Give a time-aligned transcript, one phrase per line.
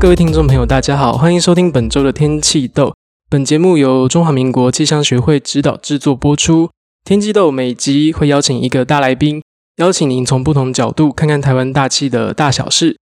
[0.00, 2.94] 各位听众朋友，大家好，欢迎收听本周的天气豆。
[3.28, 6.70] 本节目由中华民国气象学会指导制作播出。
[7.04, 9.42] 天气豆每集会邀请一个大来宾，
[9.76, 12.96] 邀请您从不同角度看看台湾大气的大小事。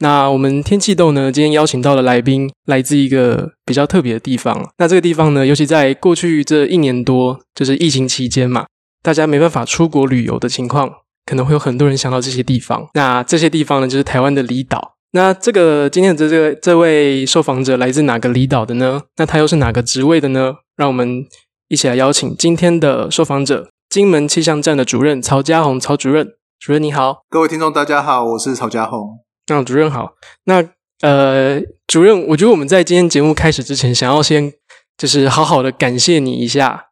[0.00, 4.70] 那我们天气豆呢，今天邀请到的来宾来自一个比较特别的地方。
[4.76, 8.66] 那这个地方呢，尤其在过去这一年多，就是疫情期间嘛，
[9.02, 10.90] 大家没办法出国旅游的情况，
[11.24, 12.88] 可能会有很多人想到这些地方。
[12.92, 14.96] 那这些地方呢，就是台湾的离岛。
[15.14, 19.02] 那这个今天的这个这位受访者来自哪个离岛的呢？
[19.16, 20.54] 那他又是哪个职位的呢？
[20.74, 21.26] 让我们
[21.68, 26.28] 一起来邀请今天的受访者——金门气象站的主任曹家宏，曹主任。
[26.58, 29.18] 主任你好，各位听众大家好，我是曹家宏。
[29.48, 30.14] 那主任好。
[30.44, 30.66] 那
[31.02, 34.50] 呃，主任，我觉得我们在今天节目开始之前，想要先
[34.96, 36.86] 就是好好的感谢你一下，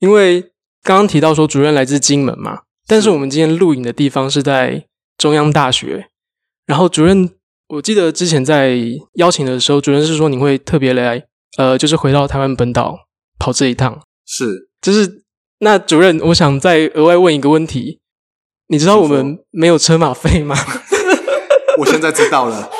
[0.00, 0.42] 因为
[0.82, 4.84] 刚刚提到说主任来自金门嘛，但是我们今天录影的地方是在
[5.16, 6.08] 中央大学，
[6.66, 7.30] 然后主任。
[7.72, 8.76] 我记得之前在
[9.14, 11.24] 邀请的时候，主任是说你会特别来，
[11.56, 12.94] 呃，就是回到台湾本岛
[13.38, 13.98] 跑这一趟。
[14.26, 15.24] 是，就是
[15.60, 18.02] 那主任，我想再额外问一个问题，
[18.68, 20.54] 你知道我们没有车马费吗？
[21.80, 22.70] 我现在知道了，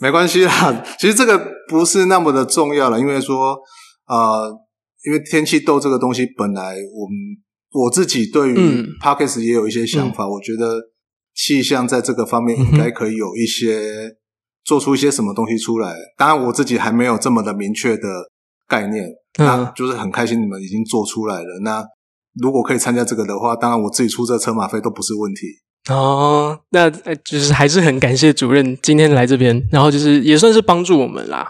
[0.00, 0.84] 没关系啦。
[0.96, 3.58] 其实这个不是那么的重要了，因为说，
[4.06, 4.56] 呃，
[5.04, 7.16] 因为天气豆这个东西本来我们
[7.72, 8.54] 我自己对于
[9.02, 10.80] Podcast 也有一些想法，嗯、我觉得。
[11.38, 14.16] 气象在这个方面应该可以有一些
[14.64, 15.94] 做出一些什么东西出来。
[16.16, 18.08] 当然，我自己还没有这么的明确的
[18.66, 19.06] 概念，
[19.38, 21.60] 那就是很开心你们已经做出来了。
[21.62, 21.84] 那
[22.42, 25.46] 如果可以参加这个的话，当然我自己出这车马费都不是问题。
[25.94, 31.48] 哦，那就是还是很感谢主任今天来这边，然后就是也算是帮助我们啦。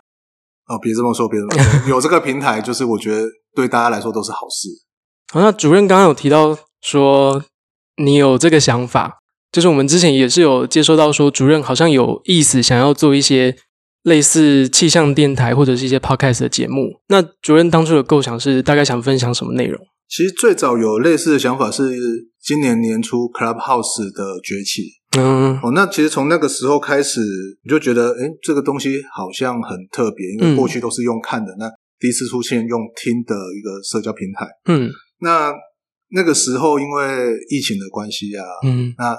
[0.66, 4.68] 哦，别这么说，别这么说，有这个平台，就是我觉得对大家来说都是好事。
[5.32, 7.42] 好，那主任刚刚有提到说
[7.96, 9.18] 你有这个想法。
[9.50, 13.56] 就是我们之前也是有接收到说，主任好像有意思想要做一些
[14.02, 17.00] 类似气象电台或者是一些 podcast 的节目。
[17.08, 19.80] 那主任当初的构想是大概想分享什么内容？
[20.08, 21.82] 其实最早有类似的想法是
[22.42, 24.82] 今年年初 Clubhouse 的崛起。
[25.16, 27.20] 嗯，哦，那其实从那个时候开始，
[27.64, 34.46] 你就觉得，诶，这个东西好像很特别，因为过去都是用看的，嗯、那第一次出现用听的一个社交平台。
[34.66, 35.52] 嗯，那
[36.10, 39.16] 那个时候因为疫情的关系啊，嗯，那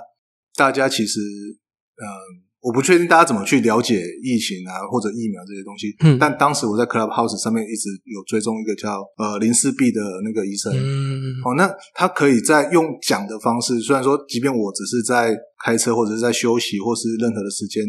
[0.59, 2.12] 大家其实，嗯、呃，
[2.59, 5.96] 我不确定大家怎么去了解疫情啊，或者疫苗这些东西。
[6.03, 10.74] 嗯，但当时我在 Clubhouse 上面一直有追踪一个叫呃林氏璧的那个医生。
[10.75, 15.34] 嗯，哦，那他可以在用讲的方式，虽然说，即便我只是在
[15.64, 17.81] 开车或者是在休息或是任何的时间，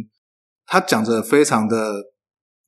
[0.67, 1.93] 他讲着非常的，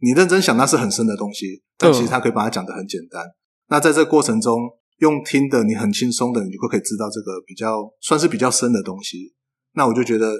[0.00, 3.22] 你认真想那是很深的东西，但其实他可以把它讲的很简单。
[3.22, 3.34] 嗯、
[3.70, 4.58] 那在这个过程中，
[4.98, 9.32] 用听的你很轻松的，你就可以知道这个比较算是比较深的东西。
[9.74, 10.32] 那我就觉得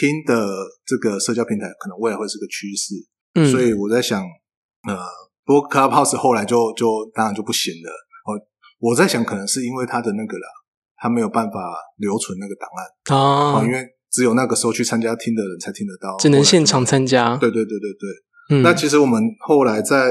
[0.00, 0.46] 听的
[0.84, 2.94] 这个社交平台可能未来会是个趋势，
[3.34, 4.98] 嗯，所以我在想，呃，
[5.44, 7.90] 不过 Clubhouse 后来就就当然就不行了。
[8.26, 10.48] 我我在想，可能是因为他的那个啦，
[10.96, 11.54] 他没有办法
[11.96, 17.36] 留存那个档案啊，因为只有那个时候去参加听的人才听得到，只能现场参加。
[17.36, 18.58] 对对对对对。
[18.58, 20.10] 嗯，那其实我们后来在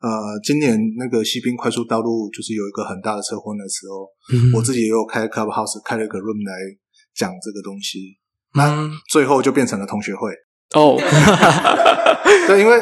[0.00, 6.52] 呃今年那个西滨快速道路就是有一个很大的车祸的时候，嗯，我自己也有开 Clubhouse 开了一个 room 来。
[7.16, 8.18] 讲这个东西，
[8.54, 10.30] 那最后就变成了同学会
[10.74, 10.96] 哦。
[12.46, 12.80] 对，因为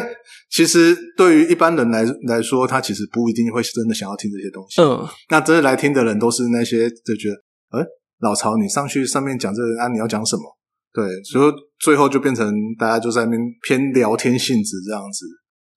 [0.51, 4.83] 其实对于一般人来来说，他其实不一定会真的想要听这些东西。
[4.83, 7.85] 嗯，那真的来听的人都是那些就觉得，哎，
[8.21, 10.43] 老曹，你上去上面讲这个啊，你要讲什么？
[10.93, 15.27] 对，所以最后就变成大家就在那边偏聊天性质这样子。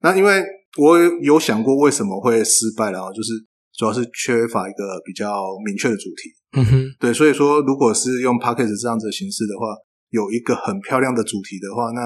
[0.02, 0.44] 那因为
[0.78, 3.30] 我有想过为什么会失败然后，就是
[3.78, 6.30] 主要是缺乏一个比较明确的主题。
[6.54, 9.76] 嗯哼，对，所以说，如果是用 Podcast 这样子的形式的话，
[10.10, 12.02] 有一个很漂亮的主题的话，那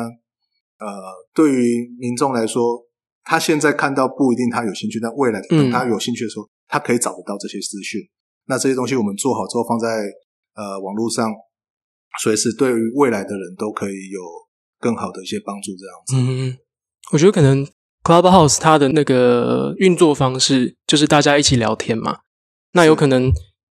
[0.84, 0.90] 呃，
[1.34, 2.82] 对于民众来说，
[3.24, 8.02] 他现在看到不一定他有兴趣，但未来等他有兴趣的时候，嗯、他可以找得到这些资讯。
[8.48, 9.88] 那这些东西我们做好之后，放在
[10.56, 11.32] 呃网络上，
[12.20, 14.20] 随时对于未来的人都可以有
[14.80, 15.72] 更好的一些帮助。
[15.78, 16.58] 这样子，嗯，
[17.14, 17.64] 我觉得可能
[18.04, 22.22] Clubhouse 它的那个运作方式就是大家一起聊天嘛，
[22.74, 23.32] 那有可能。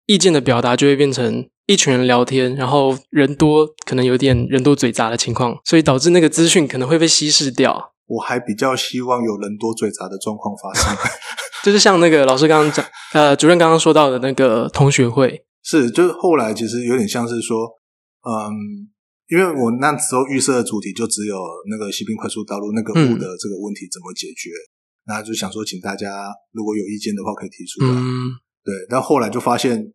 [0.07, 7.94] 意见的表达就会变成一群人聊天，然后人多，可能有点人多嘴杂的情况，所以导致那个资讯可能会被稀释掉。
[8.07, 10.95] 我还比较希望有人多嘴杂的状况发生，
[11.62, 17.68] 就是像那个老师刚刚讲，呃，主任刚刚说到的那个同学会，是，就是后来其实有点像是说，
[18.24, 18.88] 嗯，
[19.27, 21.36] 因为我那时候预设的主题就只有
[21.69, 24.51] 那个西滨快速道路那个雾的这个问题怎么解决，
[25.06, 28.31] 那、嗯、就想说，请大家如果有意见的话可以提出来，嗯，
[28.63, 29.92] 对，但后来就发现。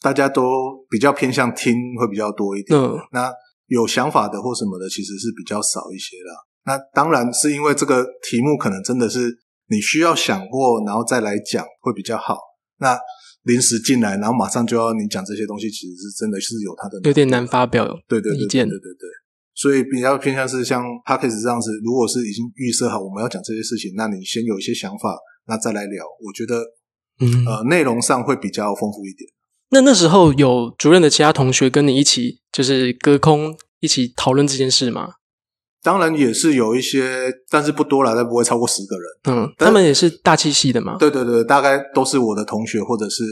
[0.00, 0.42] 大家都
[0.90, 3.32] 比较偏向听会比较多一点，嗯，那
[3.66, 6.32] 有想法的或什么的，其实是比较少一些啦。
[6.64, 9.32] 那当然是因为这个题目可能真的是
[9.68, 12.36] 你需要想过，然后再来讲会比较好。
[12.78, 12.98] 那
[13.44, 19.08] 临时进来，然后马上就要你讲这些东西，其实是真的是有它的有点难发表对对对意见，对对对。
[19.54, 25.16] 所以比较偏向是像 p a c k a g e 这样子，如果是已经预设好我们要讲这些事情，那你先有一些想法，
[25.46, 26.60] 那再来聊，我觉得
[27.20, 29.30] 嗯呃内容上会比较丰富一点。
[29.70, 35.14] 那那时候有主任的其他同学跟你一起，就是隔空一起讨论这件事吗？
[35.82, 39.38] 当然也是有一些，但是不多了，但不会超过十个人。
[39.38, 40.96] 嗯，他们也是大气系的吗？
[40.98, 43.22] 对对对，大概都是我的同学，或者是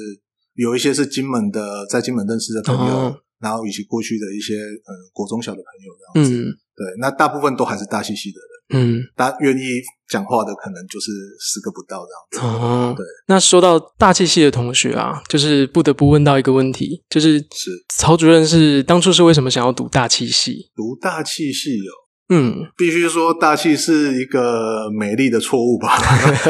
[0.54, 6.42] 有一些是金门的，在金门认识的朋友，哦、然后以及过去的一些嗯国中小的朋友这样子。
[6.42, 8.53] 嗯，对，那大部分都还是大气系的人。
[8.70, 9.62] 嗯，大家愿意
[10.08, 12.02] 讲话的可能就是十个不到
[12.32, 12.64] 这样子。
[12.64, 13.04] 哦，对。
[13.26, 20.70] 那说到大气系的同学啊，就是不得不问到一个问题，就是是曹主任是当初是为什么想要读大气系？
[20.74, 21.92] 读大气系哦，
[22.34, 25.98] 嗯，必须说大气是一个美丽的错误吧？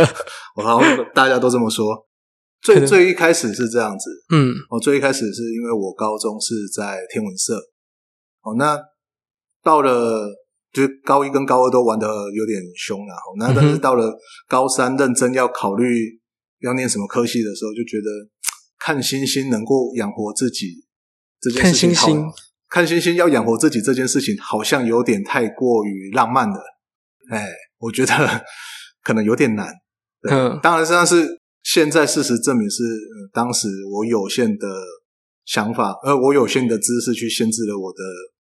[0.56, 1.84] 我好像大家都这么说。
[2.62, 7.56] 最最一开始是这样子，嗯，我最一开始是因为我高中是在天文社，
[8.42, 8.78] 哦，那
[9.64, 10.30] 到了。
[10.74, 14.12] 就是高一跟高二都玩的有点凶啊，那但是到了
[14.48, 16.20] 高三认真要考虑
[16.62, 18.28] 要念什么科系的时候，就觉得
[18.78, 20.84] 看星星能够养活自己
[21.40, 22.32] 这件事情好，看星星，
[22.68, 26.60] 看星星要养活自己这件事情好像有点太过于浪漫了，
[27.30, 27.48] 哎，
[27.78, 28.44] 我觉得
[29.04, 29.72] 可能有点难。
[30.28, 34.66] 嗯，当然，实际上是现在事实证明是，呃，当时我有限的
[35.44, 37.98] 想法，呃，我有限的知识去限制了我的。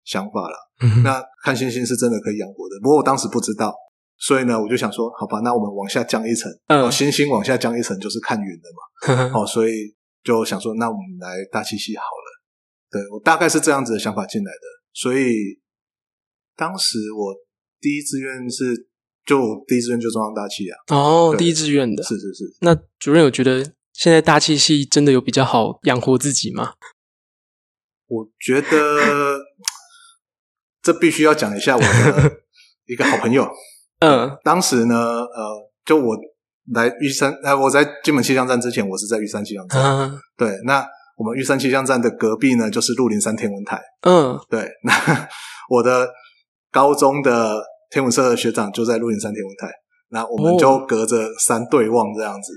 [0.03, 3.73] 想法了，嗯、那看星星是真的可以养活的，不过我当时不知道，
[4.17, 12.41] 所以呢，我就想说，好吧，那我们往下降一层，嗯，星星往下降一层就是看云的嘛， 哦，所以就想说，那我们来大气系好了，
[12.91, 15.59] 对，我大概是这样子的想法进来的，所以
[16.57, 17.33] 当时我
[17.79, 18.87] 第一志愿是
[19.25, 23.63] 就第一志愿就中央大气啊，哦，第一志愿的，是是是，那主任有觉得
[23.93, 26.73] 现在大气系真的有比较好养活自己吗？
[28.07, 29.39] 我觉得。
[30.83, 32.31] 这必须要讲一下我的
[32.85, 33.47] 一个好朋友。
[33.99, 36.15] 嗯，当时呢，呃，就我
[36.73, 39.81] 来玉山，呃，我在金门气象站之前，我是在玉山气象站。
[39.81, 40.85] 嗯，对，那
[41.17, 43.81] 我们玉山气象站的隔壁呢，就是鹿林山天文台。
[44.01, 44.93] 嗯，对， 那
[45.69, 46.09] 我的
[46.69, 49.71] 高中的天文社的学长就在鹿林山天文台，
[50.09, 52.53] 那我们就隔着山对望这样子。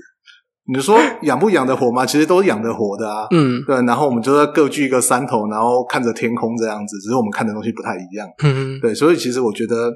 [0.69, 2.05] 你说养不养得活吗？
[2.05, 3.25] 其实都是养得活的啊。
[3.31, 3.75] 嗯，对。
[3.85, 6.97] 然后我们就在各据一个山头，然后看着天空这样子。
[6.99, 8.27] 只是我们看的东西不太一样。
[8.43, 8.93] 嗯，对。
[8.93, 9.89] 所以其实我觉得，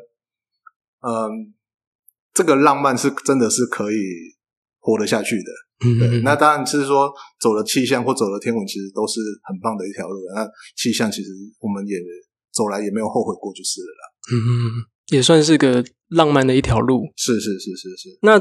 [1.01, 1.51] 嗯，
[2.33, 3.97] 这个浪漫是真的是可以
[4.79, 5.51] 活得下去的。
[5.85, 6.21] 嗯，对。
[6.21, 10.21] 那当然是说走了气象或走了天文，其实都是很棒的一条路。
[10.33, 10.47] 那
[10.77, 11.29] 气象其实
[11.59, 11.97] 我们也
[12.53, 14.03] 走来也没有后悔过，就是了啦。
[14.31, 17.12] 嗯，也算是个浪漫的一条路。
[17.17, 18.19] 是是是是是。
[18.21, 18.39] 那。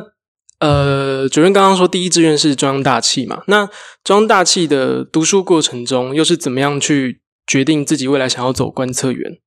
[0.61, 3.43] 呃，主任刚刚说第一志愿是中央大气嘛？
[3.47, 3.67] 那
[4.05, 9.39] 中央大气的读书过程中，又是怎么样去决定自己未来想要走观测员，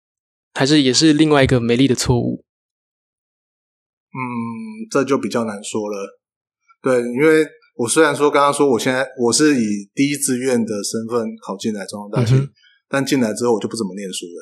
[0.56, 2.44] 还是也是另外一个美丽的错误？
[4.10, 6.20] 嗯，这就比较难说了。
[6.82, 12.50] 对，因为我虽然说刚刚说我现在我是以第一志愿的身份考进来中央大气，嗯、
[12.90, 14.42] 但进来之后我就不怎么念书了。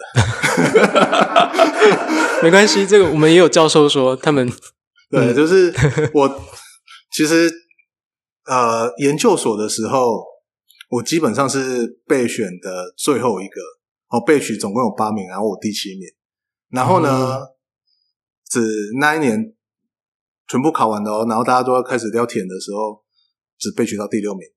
[2.42, 4.50] 没关系，这个我们也有教授说他们。
[5.12, 5.74] 对，就是
[6.14, 6.42] 我
[7.12, 7.52] 其实
[8.46, 10.24] 呃研究所的时候，
[10.90, 13.62] 我基本上是备选的最后一个
[14.10, 16.08] 哦，备取总共有八名，然后我第七名。
[16.70, 17.48] 然后呢，嗯、
[18.50, 18.62] 只
[19.00, 19.54] 那一年
[20.48, 23.04] 全部考完的哦，然后大家都要开始要填的时候，
[23.60, 24.48] 只备取到第六名。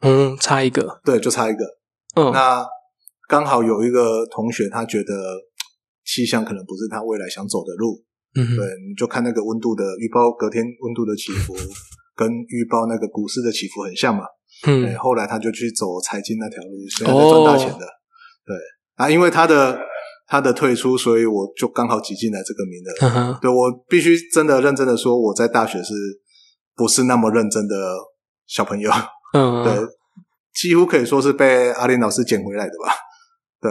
[0.00, 1.64] 嗯，差一个，对，就差一个。
[2.16, 2.66] 嗯，那
[3.28, 5.40] 刚好有一个同学，他觉得
[6.04, 8.04] 气象可能不是他未来想走的路。
[8.34, 11.54] 嗯，对，你就看那个温度的预报，隔天温度的起伏
[12.16, 14.24] 跟预报那个股市的起伏很像嘛。
[14.66, 17.84] 嗯，对，后来他就去走财经那条路，现在在赚大钱的。
[17.84, 17.90] 哦、
[18.46, 18.56] 对，
[18.96, 19.78] 啊，因为他的
[20.26, 23.32] 他的退出，所以我就刚好挤进来这个名额。
[23.32, 25.92] 嗯、对，我必须真的认真的说，我在大学是
[26.74, 27.74] 不是那么认真的
[28.46, 28.90] 小朋友？
[29.34, 29.74] 嗯， 对，
[30.54, 32.94] 几乎可以说是被阿林老师捡回来的吧。
[33.60, 33.70] 对。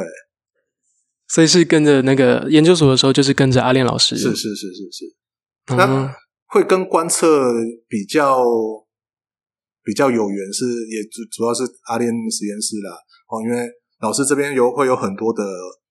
[1.32, 4.18] 所以是跟着那个研究所的时候，就是跟着阿练老师。
[4.18, 6.14] 是是是是是，那
[6.48, 7.54] 会跟观测
[7.88, 8.44] 比较
[9.82, 12.92] 比较有缘，是也主主要是阿练实验室啦。
[13.32, 13.66] 哦，因为
[14.02, 15.42] 老师这边有会有很多的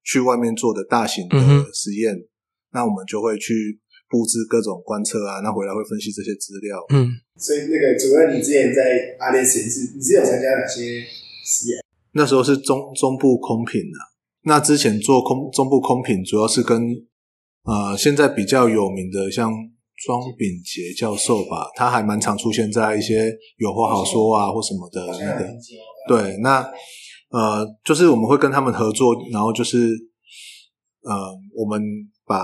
[0.04, 1.38] 去外面做的大型的
[1.72, 2.28] 实验，嗯、
[2.74, 3.80] 那我们就会去
[4.10, 6.76] 布置各种观测啊，那回来会分析这些资料。
[6.92, 11.00] 嗯，所以那个主任，你之前在阿练实验室，你是有参加哪些
[11.48, 11.80] 实验？
[12.12, 14.09] 那时候是中中部空品啊。
[14.42, 16.82] 那之前做空中部空品，主要是跟
[17.64, 19.52] 呃现在比较有名的像
[20.04, 25.46] 庄秉杰教授吧，他还蛮常出现在一些有话好说啊或什么的那个。
[26.08, 26.60] 对，那
[27.30, 29.76] 呃就是我们会跟他们合作，然后就是
[31.02, 31.14] 呃
[31.54, 31.80] 我们
[32.26, 32.36] 把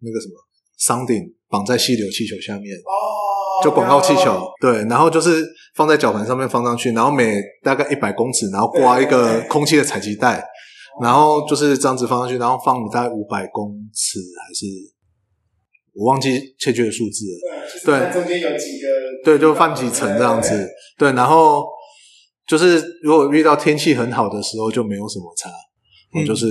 [0.00, 0.34] 那个什么
[0.80, 2.76] sounding 绑在细流气球下面。
[2.78, 10.40] 哦就广告气球，对，然后就是放在绞盘上面放上去，然后每大概一百公尺，然后挂一个空气的采集袋，
[11.00, 14.66] 然后就是这样子放上去，然后放大概五百公尺还是
[15.94, 17.40] 我忘记确切的数字了。
[17.84, 18.86] 对，就是、中间有几个，
[19.24, 20.68] 对，就放几层这样子。
[20.98, 21.64] 对，然后
[22.46, 25.50] 就是如果遇到天气很好的时候，就没有什么差，
[26.14, 26.46] 我就是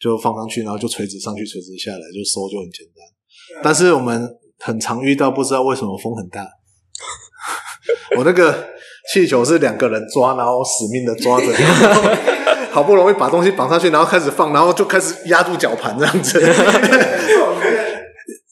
[0.00, 3.62] 就放上去，然后就垂直上去，垂直下来，就收就很简单。
[3.62, 4.28] 但是我们。
[4.60, 6.44] 很常遇到，不知道为什么风很大。
[8.18, 8.70] 我那个
[9.12, 11.46] 气球是两个人抓，然后死命的抓着，
[12.70, 16.40] 好不容易把东西绑上去，然后开始放，然后就开始压住绞盘这样子。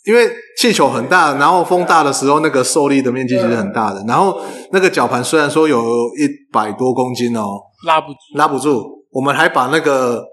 [0.04, 4.02] 因为气球很大，然后风大的时候，那个受力的面积其实很大的。
[4.06, 4.40] 然后
[4.73, 5.82] 那个绞盘虽然说有
[6.16, 9.04] 一百多公斤哦，拉不住，拉不住。
[9.11, 10.25] 我们还把那个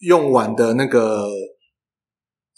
[0.00, 1.26] 用完的那个。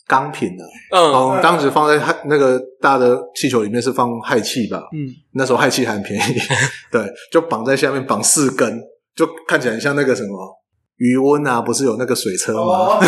[0.07, 6.35] 钢瓶呢，嗯，我们当时放在那个大的气球里面是放氦气吧，嗯，那时候氦气还很便宜，
[6.91, 8.83] 对，就绑在下面绑四根，
[9.15, 10.60] 就看起来很像那个什么
[11.01, 12.63] 鱼塭啊，不是有那个水车吗？
[12.63, 13.01] 哦，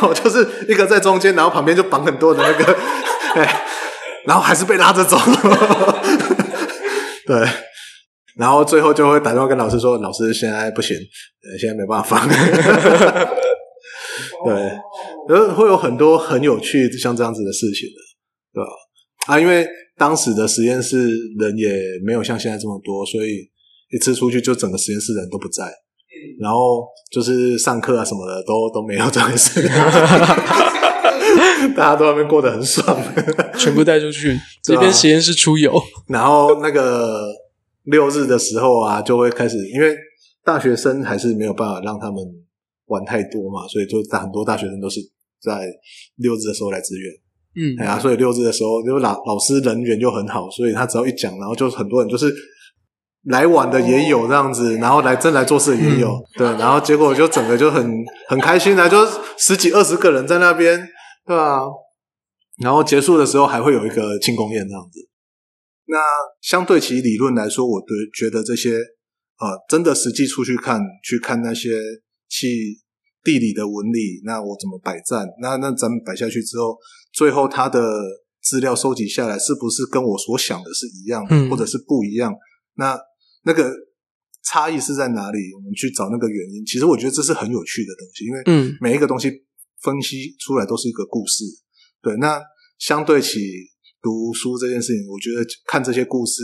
[0.08, 2.72] 我就是一个在中间，然后旁边就绑很多的那个，
[3.34, 3.64] 哎，
[4.26, 5.16] 然后还是被拉着走，
[7.26, 7.48] 对，
[8.36, 10.94] 然后最后就会打电话跟老师说，老师现在不行，
[11.58, 12.28] 现在没办法放。
[14.44, 14.54] 对，
[15.26, 17.96] 然后会有很多很有趣像这样子的事情的，
[18.52, 18.70] 对吧？
[19.26, 21.08] 啊，因为当时的实验室
[21.38, 21.72] 人也
[22.04, 23.48] 没有像现在这么多，所以
[23.90, 25.64] 一次出去就整个实验室人都不在，
[26.40, 29.62] 然后就是上课啊什么的都都没有这回事，
[31.76, 32.96] 大家都在那边过得很爽，
[33.58, 37.28] 全部带出去， 这边实验室出游，然后那个
[37.84, 39.96] 六日的时候啊，就会开始，因为
[40.44, 42.18] 大学生还是没有办法让他们。
[42.88, 44.98] 玩太多嘛，所以就很多大学生都是
[45.42, 45.68] 在
[46.16, 47.12] 六日的时候来支援。
[47.54, 52.34] 嗯，哎呀，所以六日的时候，因为老老师人缘就很好，所以他只要一讲，然后就很多人就是
[53.28, 58.98] 来晚的也有这样子，然后来真来做事的也有，嗯、对，然后结果就整个就很很开心啊，就
[59.36, 60.78] 十几二十个人在那边，
[61.26, 61.60] 对吧？
[62.62, 65.08] 然后结束的时候还会有一个庆功宴这样子。
[65.86, 65.98] 那
[66.40, 68.70] 相对其理论来说，我对觉得这些
[69.38, 71.70] 呃，真的实际出去看去看那些。
[72.30, 72.46] 去
[73.24, 75.26] 地理的纹理，那我怎么摆站？
[75.40, 76.76] 那那咱们摆下去之后，
[77.10, 77.80] 最后他的
[78.42, 82.30] 资料收集下来，是不是跟我所想的是一样，嗯、或者是不一样？
[82.74, 83.00] 那
[83.44, 83.72] 那个
[84.44, 85.52] 差异是在哪里？
[85.54, 86.64] 我们去找那个原因。
[86.64, 88.42] 其实我觉得这是很有趣的东西，因为
[88.80, 89.44] 每一个东西
[89.82, 91.44] 分析出来都是一个故事。
[92.02, 92.40] 对，那
[92.78, 93.40] 相对起
[94.00, 96.42] 读书这件事情，我觉得看这些故事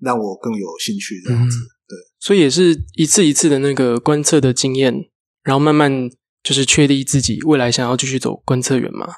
[0.00, 1.22] 让我更有兴趣。
[1.24, 5.08] 这样子，嗯、对，所以也是一次一次的那个观测的经验。
[5.42, 6.08] 然后慢慢
[6.44, 9.08] 就是确立自己未来想要继续走观测员嘛？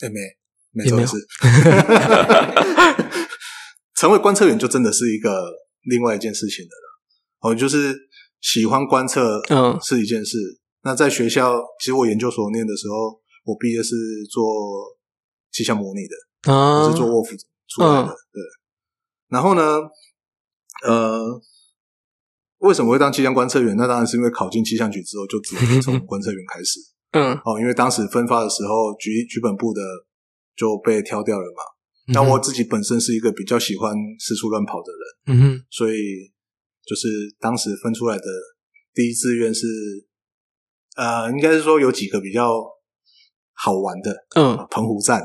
[0.00, 0.20] 哎，没，
[0.70, 1.16] 没错， 是。
[3.96, 5.52] 成为观测员就真的是一个
[5.84, 7.50] 另外一件事情的了。
[7.50, 7.96] 哦，就是
[8.40, 10.38] 喜欢观测，嗯，是一件事。
[10.38, 13.94] 嗯、那在学校，其实我研究所念的时候，我毕业是
[14.30, 14.44] 做
[15.50, 17.36] 气象模拟的，啊，是做沃夫
[17.68, 18.42] 出来的，嗯、对。
[19.28, 19.78] 然后呢，
[20.86, 21.42] 呃。
[22.62, 23.76] 为什么会当气象观测员？
[23.76, 26.78] 那当然是因为考进气象局之后，就只能从观测员开始。
[27.10, 29.82] 嗯，哦，因为当时分发的时候，局局本部的
[30.54, 31.62] 就被挑掉了嘛。
[32.08, 35.94] 那、嗯、我自己本身是一个比较喜欢四处乱跑的人，嗯哼，所以
[36.84, 38.24] 就是当时分出来的
[38.94, 39.66] 第一志愿是，
[40.96, 42.62] 呃，应该是说有几个比较
[43.54, 45.22] 好玩的，嗯，澎湖站，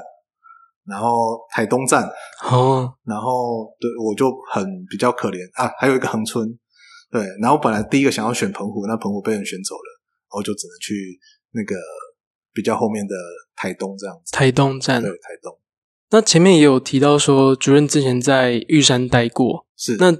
[0.86, 2.08] 然后台东站，
[2.50, 6.48] 哦，然后对我就很比较可怜啊，还有一个恒春。
[7.10, 11.18] 对，然后本来第一个想要选澎湖，那澎湖被人选走了，然后就只能去
[11.52, 11.74] 那个
[12.54, 13.16] 比较后面的
[13.56, 14.32] 台东这样子。
[14.34, 15.58] 台东站，对，台东。
[16.10, 19.98] 那前面也有提到说，主任之前在玉山待过，是。
[19.98, 20.18] 那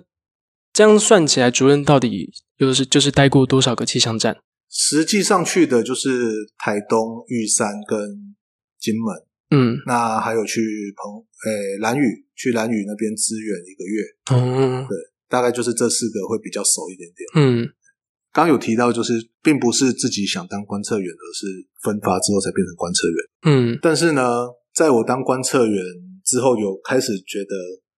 [0.74, 4.38] 这样算起来，主任到底就是就是待过多少个气象站？
[4.70, 6.10] 实际上去的就是
[6.58, 8.36] 台东、玉山跟
[8.80, 9.16] 金门，
[9.52, 14.98] 嗯，那还有去澎诶兰屿，去兰屿那边支援一个月，嗯，对。
[15.30, 17.28] 大概就是这四个会比较熟一点点。
[17.36, 17.68] 嗯，
[18.32, 23.18] 刚有提到，就是并不是自己想当观测员，而是分发之后才变成观测员。
[23.44, 24.24] 嗯，但是呢，
[24.78, 25.84] 在我当观测员
[26.24, 27.56] 之后，有开始觉得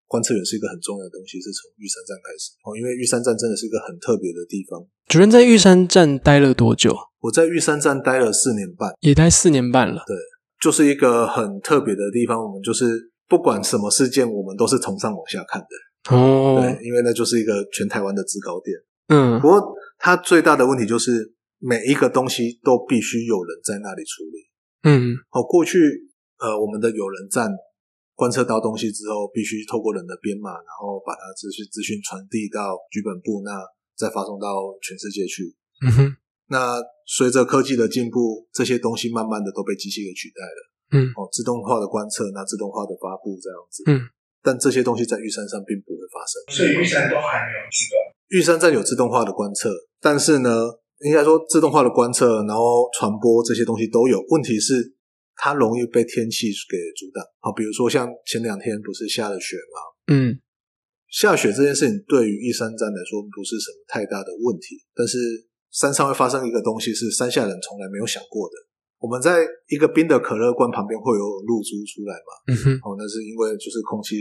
[0.07, 4.79] 观测员是一个很重要的东西，是从玉山站开始哦，因为玉山站真的是一个很特别的地方。
[5.09, 6.95] 主任在玉山站待了多久？
[7.19, 10.01] 我在玉山站待了四年半，也待四年半了。
[10.07, 10.15] 对，
[10.61, 12.41] 就是一个很特别的地方。
[12.41, 16.61] 我们就是不管什么事件，我们都是从上往下看的哦。
[16.61, 18.77] 对，因为那就是一个全台湾的制高点。
[19.09, 19.61] 嗯，不过
[19.97, 24.47] 它最大的问题就是每一个东西都必须有人在那里处理。
[24.83, 25.77] 嗯，好，过去
[26.39, 27.51] 呃，我们的有人站。
[28.19, 33.63] 观测到东西之后，必须透过人的编码，然后把它资讯资讯传递到局本部，那
[33.95, 35.55] 再发送到全世界去。
[35.87, 36.15] 嗯哼。
[36.51, 36.75] 那
[37.07, 40.59] 随着科技的进步，这些东西慢慢的都被机器给取代了。
[40.99, 41.07] 嗯。
[41.15, 43.83] 哦，自动化的观测，那自动化的发布这样子。
[43.87, 44.03] 嗯。
[44.43, 46.43] 但这些东西在玉山上并不会发生。
[46.51, 47.95] 所以玉山都还没有自动。
[48.35, 50.67] 玉山站有自动化的观测，但是呢，
[51.07, 54.19] 应该说自动化的观测，然后传播这些东西都有。
[54.27, 54.98] 问题是。
[55.39, 59.77] 它容易被天气给阻挡，好，比如说像前两天不是下了雪吗？
[60.11, 60.35] 嗯，
[61.07, 65.15] 下雪这件事情对于一山站来说不是什么太大的问题，但是
[65.71, 68.55] 山上会发生一个东西是山下人从来没有想过的。
[68.99, 72.31] 我们在一个冰的可乐罐旁边会有露珠出来嘛？
[72.51, 74.19] 嗯哼，哦，那是因为就是空气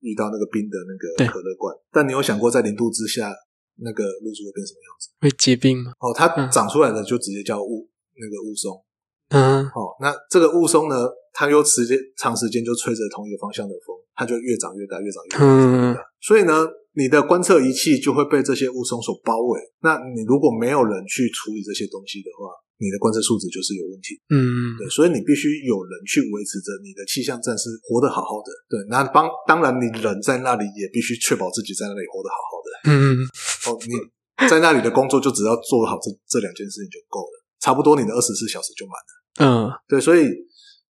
[0.00, 3.30] 遇到那个冰的那个可乐罐，但你有想过在零度之下
[3.78, 5.14] 那个露珠会变什么样子？
[5.20, 5.92] 会结冰吗？
[6.00, 8.82] 哦，它长出来的就直接叫雾，那个雾凇。
[9.30, 19.60] 嗯，哦，那这个雾凇呢，它又时间长时间就吹着同一个方向的风，它就越长越大，越长越大，嗯，所以呢，你的观测仪器就会被这些雾凇所包围。
[19.82, 24.14] 那你如果没有人去处理这些东西的话，你的观测数值就是有问题。
[24.30, 28.52] 嗯，对，所以你必须有人去维持着你的气象站是活得好好的。
[28.68, 32.68] 对，那帮当然你人在那里也必须确保自己在那里活得好好的。
[32.94, 33.26] 嗯，
[33.66, 37.42] 哦，你在那里的工作就只要做好这这两件事情就够了。
[37.60, 39.10] 差不多你的二十四小时就满了。
[39.36, 40.32] 嗯，对，所以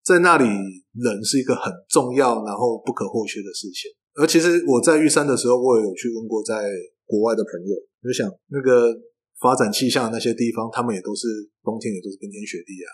[0.03, 3.91] 在那里人是一个很重要然后不可或缺的事情。
[4.15, 6.63] 而其实我在玉山的时候，我也有去问过在
[7.05, 8.95] 国外的朋友，就想那个
[9.39, 11.27] 发展气象的那些地方，他们也都是
[11.61, 12.89] 冬天也都是冰天雪地啊，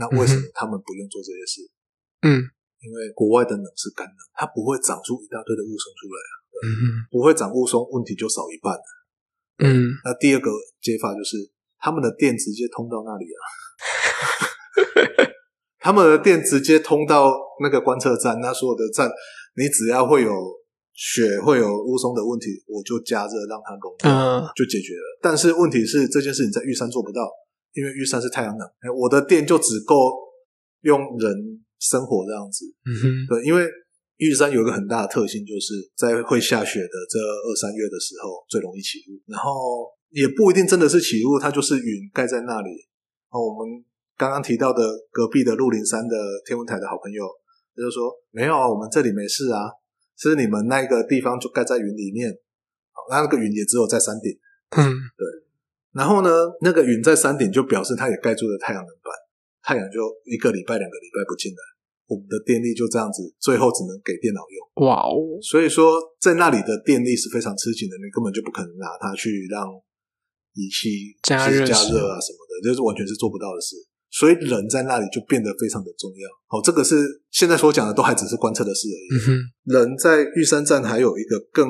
[0.00, 1.68] 那为什么他们不用做这些事？
[2.22, 2.40] 嗯，
[2.80, 6.32] 因为国外的冷是干冷，它不会长出一大堆的雾凇出来啊。
[6.64, 6.68] 嗯，
[7.10, 8.88] 不会长雾凇，问题就少一半了。
[9.60, 11.52] 嗯，那第二个解法就是。
[11.84, 13.44] 他们的电直接通到那里啊！
[15.84, 19.06] 他们的电直接通到那个观测站，那所有的站，
[19.54, 20.32] 你只要会有
[20.94, 25.20] 雪、会有雾凇的问题，我就加热让它融化，就解决了。
[25.20, 27.20] 但是问题是这件事情在玉山做不到，
[27.74, 28.66] 因为玉山是太阳能，
[28.96, 29.94] 我的电就只够
[30.80, 31.36] 用人
[31.80, 32.64] 生活这样子。
[32.86, 33.68] 嗯哼，对，因为
[34.16, 39.92] 玉山有一个很大的特性，就是在会下雪的这二三月的时候最容易起雾，然后。
[40.14, 42.70] 也不一定真的是起雾，它就是云盖在那里。
[43.34, 43.82] 哦，我们
[44.16, 46.14] 刚刚提到的隔壁的鹿林山的
[46.46, 47.26] 天文台的好朋友，
[47.74, 49.74] 他就说没有啊，我们这里没事啊，
[50.16, 52.30] 是你们那个地方就盖在云里面。
[52.94, 54.30] 好，那那个云也只有在山顶。
[54.78, 54.86] 嗯，
[55.18, 55.26] 对。
[55.90, 56.30] 然后呢，
[56.62, 59.10] 那个云在山顶就表示它也盖住了太阳能板，
[59.66, 59.98] 太阳就
[60.30, 61.58] 一个礼拜、两个礼拜不进来，
[62.06, 64.86] 我们的电力就这样子，最后只能给电脑用。
[64.86, 65.18] 哇哦！
[65.42, 69.66] 所以说，在那里的电力是非常吃紧的，你根本就不可能拿它去让。
[70.54, 73.74] 仪器加热加热啊什么的，就是完全是做不到的事。
[74.14, 76.30] 所以人在那里就变得非常的重要。
[76.46, 77.02] 好，这个是
[77.34, 79.06] 现在所讲的都还只是观测的事而已。
[79.26, 79.42] 嗯。
[79.66, 81.66] 人在玉山站还有一个更，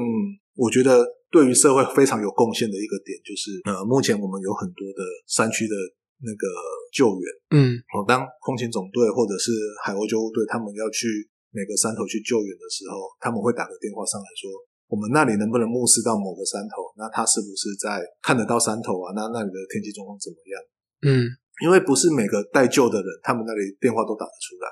[0.52, 1.00] 我觉得
[1.32, 5.74] 对于社会非常有贡献的一个点，就是呃，目前我们有很多的山区的
[6.20, 6.44] 那个
[6.92, 7.24] 救援。
[7.56, 7.80] 嗯。
[7.88, 9.50] 好，当空勤总队或者是
[9.82, 11.08] 海鸥救护队他们要去
[11.48, 14.52] 每个山头去救援的时候，他们会打个电话上来说。
[14.86, 16.84] 我们那里能不能目视到某个山头？
[16.96, 19.12] 那他是不是在看得到山头啊？
[19.16, 20.54] 那那里的天气状况怎么样？
[21.02, 21.26] 嗯，
[21.64, 24.68] 因为不是每个带救的人，他们那里电话都打得出来。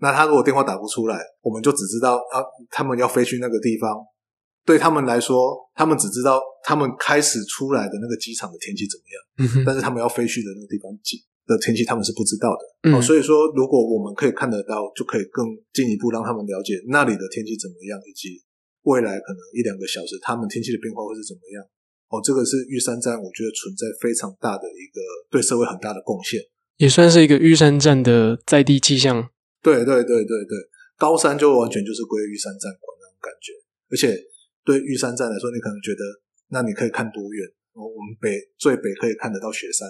[0.00, 4.02] 那他如果电话打不出来，我们就只知道啊，他们要飞去那个地方。
[4.66, 9.64] 对他们来说，他们只知道他们开始出来的那个机场的天气怎么样。
[9.64, 10.90] 但是他们要飞去的那个地方
[11.46, 12.90] 的天气，他们是不知道的。
[12.90, 18.42] 嗯，所以说，如果我们可以看得到，就可以更进一步让他们了解那里的天气怎么样，以及。
[18.84, 21.64] 未来可能一两个小时，他们天气的变化会是怎么样？
[22.12, 26.38] 哦，这个是玉山站，我觉得存在非常大的一个对社会很大的贡献，
[26.76, 29.28] 也算是一个玉山站的在地气象。
[29.62, 30.54] 对对对对对，
[30.96, 33.56] 高山就完全就是归玉山站管那种感觉，
[33.90, 34.14] 而且
[34.64, 36.04] 对玉山站来说，你可能觉得
[36.50, 37.48] 那你可以看多远？
[37.72, 39.88] 哦，我们北最北可以看得到雪山，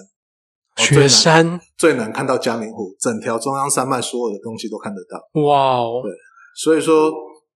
[0.77, 5.19] 雪山最南看到嘉明湖，整条中央山脉所有的东西都看得到。
[5.43, 6.11] 哇哦，对，
[6.55, 7.11] 所以说。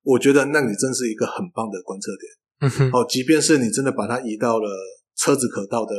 [0.10, 2.26] 我觉得那你真是一个很棒的观测点。
[2.62, 4.68] 嗯哼，哦，即便是你真的把它移到了
[5.16, 5.94] 车子可到的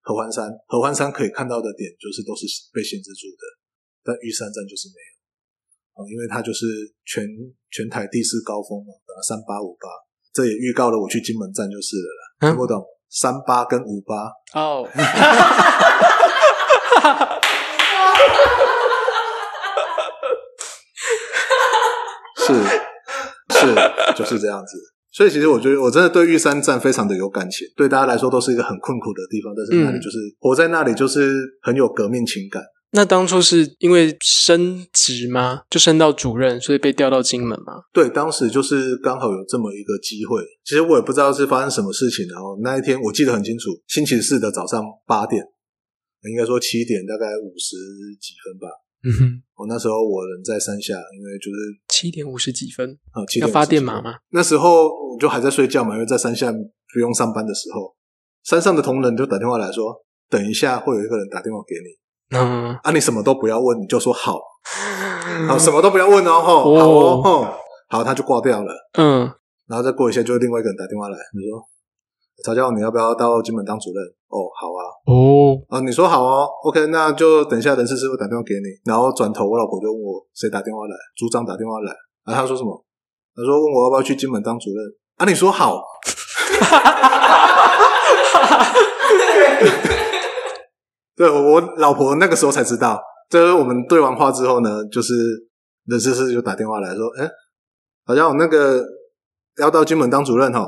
[0.00, 3.44] 合欢山，合欢山可以看到的点就是都是被限制住的，
[4.02, 5.12] 但玉山站就是没有。
[6.00, 6.66] 哦，因为它就是
[7.04, 7.22] 全
[7.70, 8.94] 全台第四高峰嘛，
[9.28, 9.86] 三八五八，
[10.32, 12.22] 这也预告了我去金门站就是了啦。
[12.48, 12.82] 听不懂？
[13.10, 14.88] 三八跟五八哦。
[22.40, 22.54] 是
[23.60, 23.74] 是
[24.16, 24.78] 就是这样子。
[25.12, 32.62] 所以其实我觉得我真的对玉山站非常的有感情，对大家来说都是一个很困苦的地方，但是那里就是、嗯、活在那里就是很有革命情感。
[32.92, 35.62] 那当初是因为升职吗？
[35.70, 37.74] 就升到主任，所以被调到金门吗？
[37.92, 40.42] 对，当时就是刚好有这么一个机会。
[40.64, 45.40] 其实我也不知道是发生什么事情，然后那一天我记得很清楚，星期四的早上八点，
[46.30, 47.76] 应该说七点，大概五十
[48.20, 48.66] 几分吧。
[49.02, 51.56] 嗯哼，我那时候我人在山下，因为就是
[51.88, 54.14] 七点五十几分啊，七点要发电码吗？
[54.30, 57.94] 那时候我就还在睡觉嘛，因为在山下不用上班的时候，
[58.44, 59.94] 山上的同仁就打电话来说，
[60.28, 62.38] 等一下会有一个人打电话给你。
[62.38, 64.38] 嗯，啊，你什么都不要问，你就说好，
[65.48, 67.46] 好，什么都不要问哦，吼，好哦，吼，
[67.88, 68.72] 好，他就挂掉了。
[68.98, 69.28] 嗯，
[69.66, 71.58] 然后再过一下，就另外一个人打电话来，你说，
[72.44, 74.04] 曹教，你要不要到金门当主任？
[74.28, 74.82] 哦，好啊。
[75.06, 81.92] 哦，啊，你说好哦，OK，那就等一下人事师傅打电话给你，然后转头我老婆就问我谁打电话来，组长打电话来，
[82.24, 82.84] 然后他说什么？
[83.34, 84.84] 他说问我要不要去金门当主任？
[85.16, 85.82] 啊，你说好。
[91.16, 92.98] 对，我老婆那个时候才知道，
[93.28, 95.12] 就是我们对完话之后呢，就是
[95.84, 97.28] 人事室就打电话来说，哎，
[98.06, 98.82] 好像我那个
[99.58, 100.66] 要到金门当主任哈，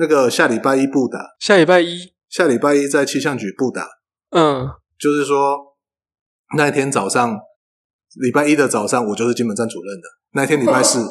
[0.00, 3.86] 那个下礼拜一不打，下礼拜一，下礼拜一在气象局不打，
[4.30, 4.66] 嗯，
[4.98, 5.58] 就是说
[6.56, 7.38] 那一天早上，
[8.18, 11.06] 礼拜一的早上，我就是金门站主任的，那一天礼拜四，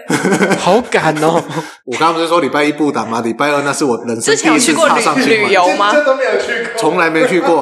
[0.58, 1.44] 好赶哦！
[1.84, 3.20] 我刚刚不是说礼拜一不打吗？
[3.20, 5.92] 礼拜二那是我人生第一次踏上金门，旅游吗？
[5.92, 7.60] 这都没有去过，从来没去过。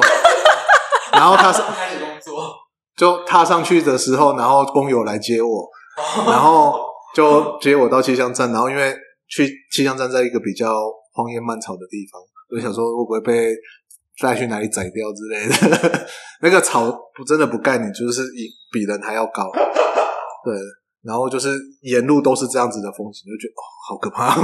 [1.11, 2.49] 然后他是开始工作，
[2.95, 5.69] 就踏上去的时候，然后工友来接我，
[6.25, 6.79] 然后
[7.13, 8.95] 就接我到气象站，然后因为
[9.31, 10.67] 去气象站在一个比较
[11.13, 13.55] 荒烟蔓草的地方，我就想说会不会被
[14.19, 16.07] 带去哪里宰掉之类的。
[16.43, 18.23] 那个草不真的不盖你，就是
[18.71, 19.49] 比人还要高。
[20.43, 20.53] 对，
[21.03, 24.35] 然后就是沿路都是这样子的风景，就觉得哦，好可怕。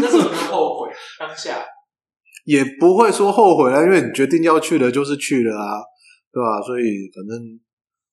[0.00, 1.64] 那时候有没有后悔当下？
[2.44, 5.78] 也不会说后悔啊，因为你决定要去的，就是去了啊，
[6.32, 6.60] 对吧？
[6.66, 7.38] 所以反正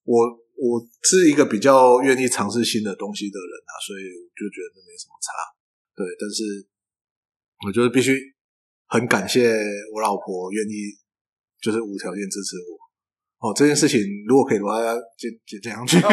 [0.03, 5.31] 我我是一个比较愿意尝试新的东西的人啊，所以我就觉得没什么差。
[5.95, 6.43] 对，但是
[7.65, 8.19] 我觉得必须
[8.87, 9.49] 很感谢
[9.93, 10.99] 我老婆愿意
[11.61, 12.77] 就是无条件支持我。
[13.39, 15.97] 哦，这件事情如果可以的话，要剪剪这样去。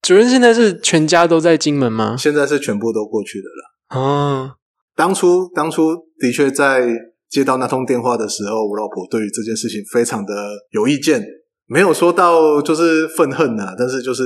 [0.00, 2.16] 主任现在是全家都在金门吗？
[2.16, 3.74] 现在是全部都过去的了。
[4.00, 4.56] 哦，
[4.96, 6.88] 当初当初的确在
[7.28, 10.32] 接到那通电话的时候，我老婆对于这件事情非常的
[10.70, 11.24] 有意见，
[11.66, 14.24] 没有说到就是愤恨呐，但是就是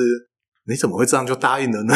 [0.67, 1.95] 你怎么会这样就答应了呢？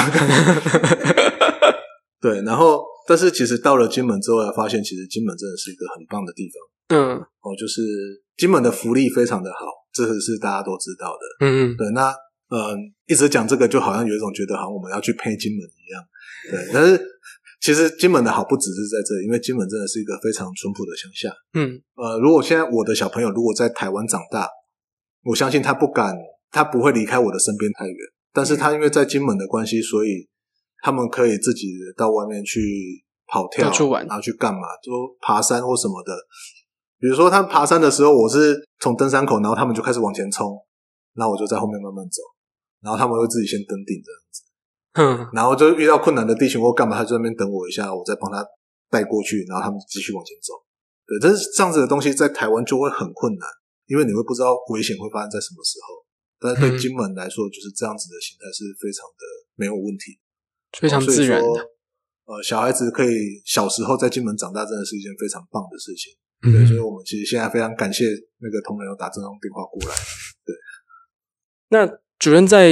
[2.21, 6.99] 对，然后但是其实到了金门之后，才发现其实金门真的是一个很棒的地方。
[6.99, 7.81] 嗯，哦，就是
[8.37, 11.47] 金门的福利非常的好，这个是大家都知道的。
[11.47, 12.13] 嗯嗯，对，那。
[12.51, 16.05] 嗯，一直讲这个，就好像有一种觉得，好像我们要去配金门一样。
[16.53, 16.95] 对，但是
[17.64, 21.33] 其实金门的好不只是在这里，因为金门真的是一个非常淳朴的乡下。
[21.55, 24.46] 嗯，呃，如果现在我的小朋友如果在台湾长大，
[25.24, 26.14] 我相信他不敢，
[26.50, 27.96] 他不会离开我的身边太远。
[28.35, 30.29] 但是他因为在金门的关系，所以
[30.83, 32.61] 他们可以自己到外面去
[33.29, 33.64] 跑跳，
[34.07, 36.12] 然后去干嘛，就爬山或什么的。
[37.00, 40.55] 比如说他爬山的时候，我是从登山口，然后他们就开始往前冲，
[41.14, 42.20] 那我就在后面慢慢走。
[42.83, 44.43] 然后他们会自己先登顶这样子，
[44.94, 48.46] 嗯，然后就遇到困难的地形或干嘛，他就在那边等我一下，我再帮他
[48.90, 50.54] 带过去，然后他们继续往前走。
[51.02, 53.42] 对，但是这样子的东西在台湾就会很困难，
[53.87, 56.07] 因为你会不知道危险会发生在什么时候。
[56.38, 59.22] 但是对金门来说，就是这样子的形态是非常的
[59.57, 60.14] 没有问题，
[60.78, 61.59] 非常自然的。
[62.26, 66.14] 呃，小孩子可以小时候在金门长大，真的是一件非常棒的事情。
[66.40, 68.04] 对，所以我们其实现在非常感谢
[68.38, 69.94] 那个同仁有打这通电话过来。
[70.46, 70.54] 对，
[71.70, 71.98] 那。
[72.16, 72.70] 主任在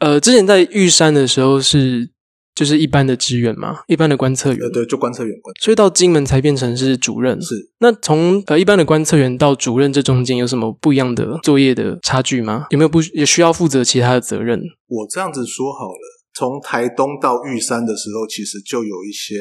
[0.00, 2.10] 呃之前在玉山的时候是
[2.54, 7.40] 就是一般的职员嘛，一般的观测员，对，对，就观测员，所以到金门才变成是主任。
[7.40, 12.66] 是，那从呃一般的观测员到主任这中间有什么不一样的作业的差距吗？
[12.70, 14.60] 有没有不也需要负责其他的责任？
[14.88, 19.36] 我这样子说好了，从台东到玉山的时候，其实就有一些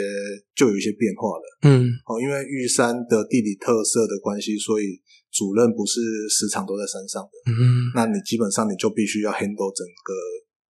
[0.55, 1.43] 就有一些变化了。
[1.63, 5.01] 嗯，哦，因为玉山的地理特色的关系，所以。
[5.31, 10.09] 主任不是时常都在山上的，嗯，那你基本上你就必须要 handle 整个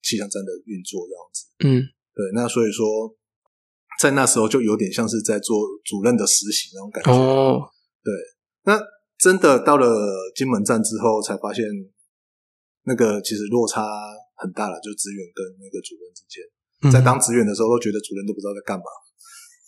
[0.02, 1.84] 气象站的运作这样子，嗯，
[2.16, 2.86] 对，那所以说
[4.00, 7.70] 在那时候就有点像是在做主任的实习那种感觉，哦，
[8.04, 8.14] 对，
[8.64, 8.80] 那
[9.18, 9.88] 真的到了
[10.36, 11.66] 金门站之后，才发现
[12.84, 13.84] 那个其实落差
[14.36, 18.86] 很大了，就职员跟那个主任之间，在当职员的时候都觉得主任都不知道在干嘛，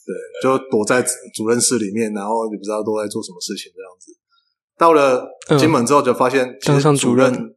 [0.06, 1.04] 对，就躲在
[1.36, 4.18] 主任室里面，然后也不知道都在做什么事情这样子。
[4.78, 5.28] 到了
[5.60, 7.54] 金门之后，就发现其实主任，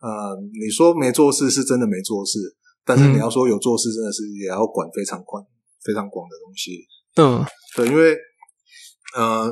[0.00, 2.38] 呃，你说没做事是真的没做事，
[2.84, 5.42] 但是你要说有做事，真的是也要管非常宽、
[5.84, 6.86] 非常广的东西。
[7.16, 8.16] 嗯，对，因为
[9.16, 9.50] 呃，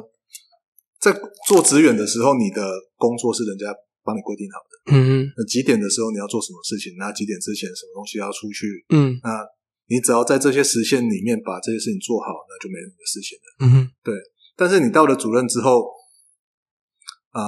[1.00, 1.12] 在
[1.48, 2.62] 做职员的时候，你的
[2.96, 3.66] 工作是人家
[4.04, 4.92] 帮你规定好的。
[4.92, 5.32] 嗯嗯。
[5.36, 6.94] 那几点的时候你要做什么事情？
[6.98, 8.84] 那几点之前什么东西要出去？
[8.90, 9.18] 嗯。
[9.22, 9.44] 那
[9.88, 13.66] 你只要在这些时限里面把这些事情做好，那就没什么事情了。
[13.66, 13.90] 嗯哼。
[14.04, 14.14] 对，
[14.56, 15.90] 但是你到了主任之后。
[17.36, 17.42] 呃，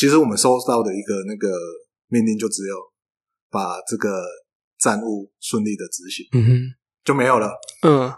[0.00, 1.52] 其实我们收到的一个那个
[2.08, 2.74] 命令，就只有
[3.50, 4.24] 把这个
[4.78, 7.50] 站务顺利的执行，嗯哼，就没有了。
[7.82, 8.10] 嗯，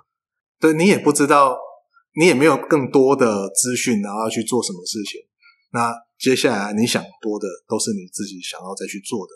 [0.60, 1.58] 对，你也不知道，
[2.14, 5.22] 你也没有更多的资讯，然后要去做什么事情。
[5.72, 9.32] 那接下来你想多的都是你自己想要再去做的，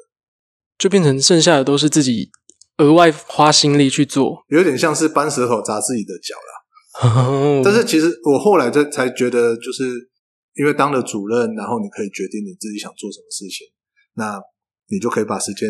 [0.78, 2.30] 就变成剩下的都是自己
[2.76, 7.62] 额外花心力去做， 有点像是搬石头砸自己的脚了。
[7.64, 10.12] 但是其实我后来才才觉得，就是。
[10.56, 13.66] 因为当了主任，然后你可以决定你自己想做什么事情，
[14.14, 14.40] 那
[14.88, 15.68] 你就可以把时间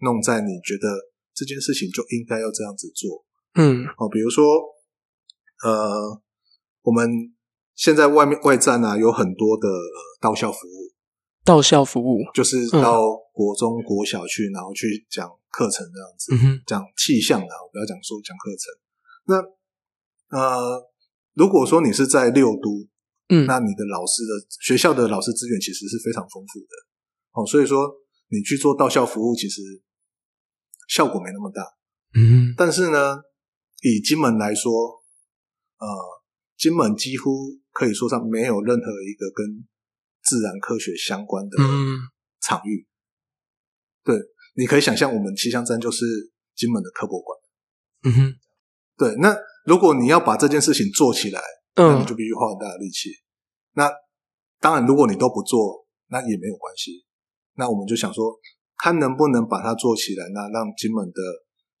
[0.00, 0.90] 弄在你觉得
[1.32, 3.24] 这件事情就应该要这样子做。
[3.54, 4.44] 嗯，哦，比如说，
[5.62, 6.20] 呃，
[6.82, 7.08] 我们
[7.76, 9.68] 现在外面外站啊，有很多的
[10.20, 10.90] 到校服务，
[11.44, 18.74] 到校服务就是到国中、国小去，然后去讲课程这样子，讲气象的，我不要讲说讲课程。
[19.28, 20.90] 那呃，
[21.34, 22.88] 如果说你是在六都。
[23.28, 26.66] 嗯，那你的老师的学校的老师资源其实是非常丰富的
[27.32, 27.92] 哦，所以说
[28.28, 29.60] 你去做到校服务，其实
[30.88, 31.62] 效果没那么大。
[32.14, 33.16] 嗯，但是呢，
[33.82, 34.72] 以金门来说，
[35.78, 35.86] 呃，
[36.56, 39.66] 金门几乎可以说上没有任何一个跟
[40.22, 41.56] 自然科学相关的
[42.40, 42.86] 场域。
[44.04, 44.20] 嗯、对，
[44.54, 46.04] 你可以想象，我们气象站就是
[46.54, 47.38] 金门的科博馆。
[48.04, 48.34] 嗯哼，
[48.96, 51.42] 对，那如果你要把这件事情做起来。
[51.76, 53.10] 那你就必须花很大的力气。
[53.74, 53.92] 那
[54.58, 57.04] 当然，如果你都不做，那也没有关系。
[57.54, 58.32] 那我们就想说，
[58.78, 61.20] 看能不能把它做起来，那让金门的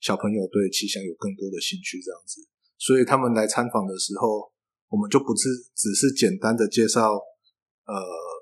[0.00, 2.44] 小朋友对气象有更多的兴趣，这样子。
[2.76, 4.52] 所以他们来参访的时候，
[4.88, 7.16] 我们就不是只是简单的介绍，
[7.88, 7.96] 呃，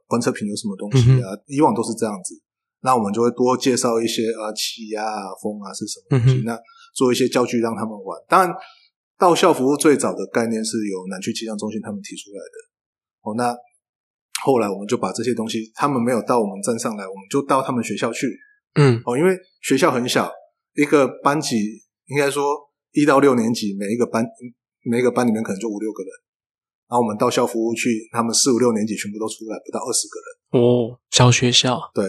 [0.07, 1.31] 观测坪有什么东西啊。
[1.47, 2.35] 以往都是这样子。
[2.83, 6.43] 那我们就会多介绍一些啊，气压啊，风啊是什么东西。
[6.45, 6.59] 那
[6.95, 8.21] 做一些教具让他们玩。
[8.29, 8.53] 当然。
[9.19, 12.57] 到校服务最早的概念是由南区气象中心他们提出来的。
[13.23, 13.57] 哦，那
[14.43, 18.29] 后来我们就把这些东西，他们没有到我们站上来，我们就到他们学校去。
[18.75, 20.31] 嗯，哦，因为学校很小，
[20.75, 21.57] 一个班级
[22.07, 22.45] 应该说
[22.93, 24.27] 一到六年级，每一个班
[24.83, 26.11] 每一个班里面可能就五六个人。
[26.87, 30.63] 然后我们到校服务去，他们四五六年级全部都出来，不到二十个人。
[30.63, 31.81] 哦，小学校。
[31.95, 32.05] 对，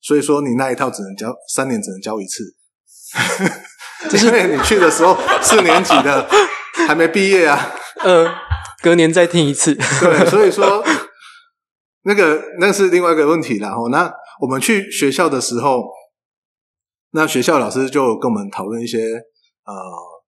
[0.00, 2.42] 所以说你那一套只能教三年，只能教一次。
[4.12, 6.28] 因为你去的时候四年级的
[6.86, 7.72] 还没毕业啊，
[8.04, 8.26] 嗯，
[8.82, 10.84] 隔年再听一次，对，所以说
[12.04, 13.70] 那个那是另外一个问题啦。
[13.70, 15.84] 哦，那我们去学校的时候，
[17.12, 18.98] 那学校老师就跟我们讨论一些
[19.64, 19.72] 呃，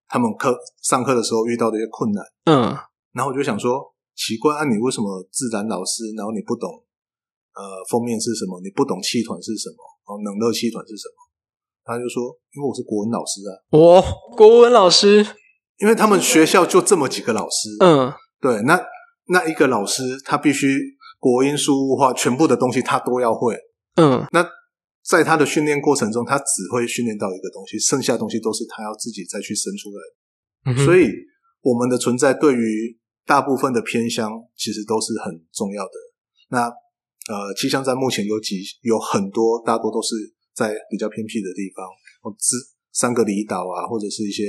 [0.08, 2.76] 他们课上课的时候遇到的一些困难，嗯，
[3.12, 6.70] 然后我就想说，奇怪啊，你为什么自然老师，然后你不懂
[7.54, 11.25] 呃封面是什么，你不懂气团是什么，哦，冷热气团是什么？
[11.86, 14.02] 他就说：“因为我是国文老师啊。”哦，
[14.36, 15.24] 国文老师，
[15.78, 17.68] 因为他们学校就这么几个老师。
[17.78, 18.78] 嗯，对，那
[19.28, 20.66] 那一个老师他必须
[21.20, 23.56] 国音数物化全部的东西他都要会。
[23.94, 24.44] 嗯，那
[25.08, 30.74] 在他的训练过程中，他只会训练到一个东西，剩下的东西都是他要自己再去生出来。
[30.74, 30.84] 嗯。
[30.84, 31.08] 所以
[31.62, 35.92] 我们的存在对于大部分的偏乡其实都是很重要的。
[36.50, 36.66] 那
[37.32, 40.34] 呃，气象站目前有几有很多，大多都是。
[40.56, 41.84] 在比较偏僻的地方，
[42.22, 42.56] 或是
[42.92, 44.44] 三个离岛啊，或者是一些，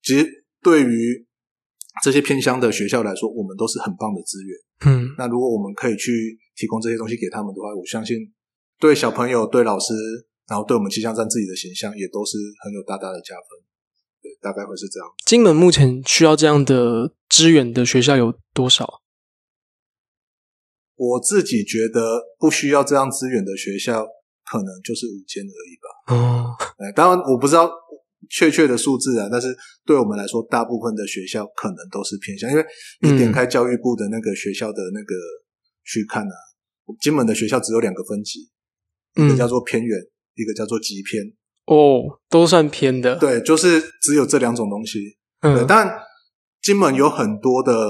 [0.00, 0.24] 其实
[0.62, 1.26] 对于
[2.00, 4.56] 这些偏乡的学校来说，我们都是很棒的资源。
[4.86, 8.32] 嗯，那如果我们可以去提供这些东西给他们的话，我相信
[8.78, 9.92] 对小朋友、对老师，
[10.48, 13.44] 然后对我们气象站自己的形象，也都是很有大大的加分。
[14.22, 15.08] 对，大概会是这样。
[15.26, 19.02] 金门目前需要这样的资源的学校有多少？
[20.94, 24.06] 我自己觉得不需要这样资源的学校。
[24.44, 26.14] 可能就是五千而已吧。
[26.14, 27.70] 哦，哎，当然我不知道
[28.30, 32.64] 确切的数字啊，但是对我们来说，大部分的学校可能都是偏向，因为
[33.00, 35.14] 你点开教育部的那个学校的那个
[35.84, 36.34] 去看啊，
[36.88, 38.50] 嗯、金门的学校只有两个分级，
[39.16, 41.24] 一个叫做偏远，嗯、一个叫做极偏。
[41.66, 43.16] 哦，都算偏的。
[43.16, 44.98] 对，就是只有这两种东西。
[45.40, 45.98] 嗯，当然
[46.60, 47.88] 金门有很多的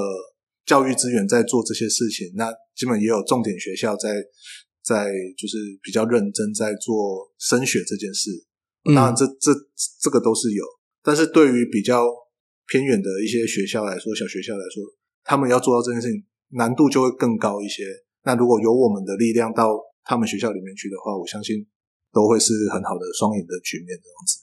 [0.66, 4.14] 教育资源在做这些事情，那基本也有重点学校在
[4.84, 5.06] 在
[5.38, 8.30] 就是比较认真在做升学这件事。
[8.94, 9.60] 当然这，这这
[10.02, 10.64] 这个都是有，
[11.02, 12.06] 但是对于比较
[12.66, 14.82] 偏远的一些学校来说，小学校来说，
[15.22, 17.84] 他们要做到这件事情难度就会更高一些。
[18.24, 21.64] 那如果有我们的力量到他们学校里面去的话，我相信
[22.12, 24.38] 都会是很好的双赢的局面这样子。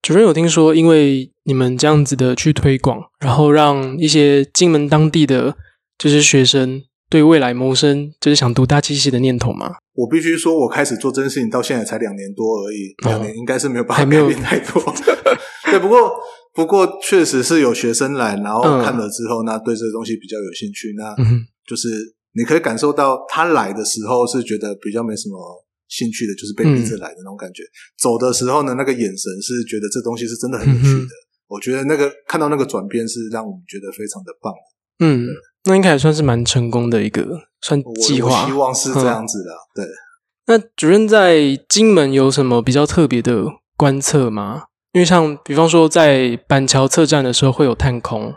[0.00, 5.56] 主任有听说，因为你们这样子的去推广，然后让一些金门当地的
[5.98, 9.74] 就是学生对未来谋生，就是想读大机器的念头吗？
[9.92, 14.82] 我必须说，我开始做这件事情到现在才两年多而已，两年应该是没有办法改变太多。
[15.70, 16.10] 对，不过
[16.54, 21.14] 不过确实是有学生来，然后看了之后，那对这个东西比较有兴趣，那
[21.68, 21.88] 就是
[22.32, 25.36] 你可以感受到他来的时候是觉得比较没什么。
[25.92, 27.62] 兴趣的就是被逼着来的那种感觉。
[27.62, 31.12] 嗯、走的时候呢，那个眼神是觉得这东西是真的很有趣的。
[31.12, 34.50] 嗯、我觉得那个看到那个转变是让我们觉得非常的棒。
[35.00, 37.26] 嗯，对那应该也算是蛮成功的一个
[37.60, 38.46] 算计划。
[38.46, 39.50] 希望是这样子的。
[39.50, 39.86] 嗯、对。
[40.46, 43.44] 那主任在金门有什么比较特别的
[43.76, 44.64] 观测吗？
[44.92, 48.34] 因为像比方说在板桥测站的时候会有探空，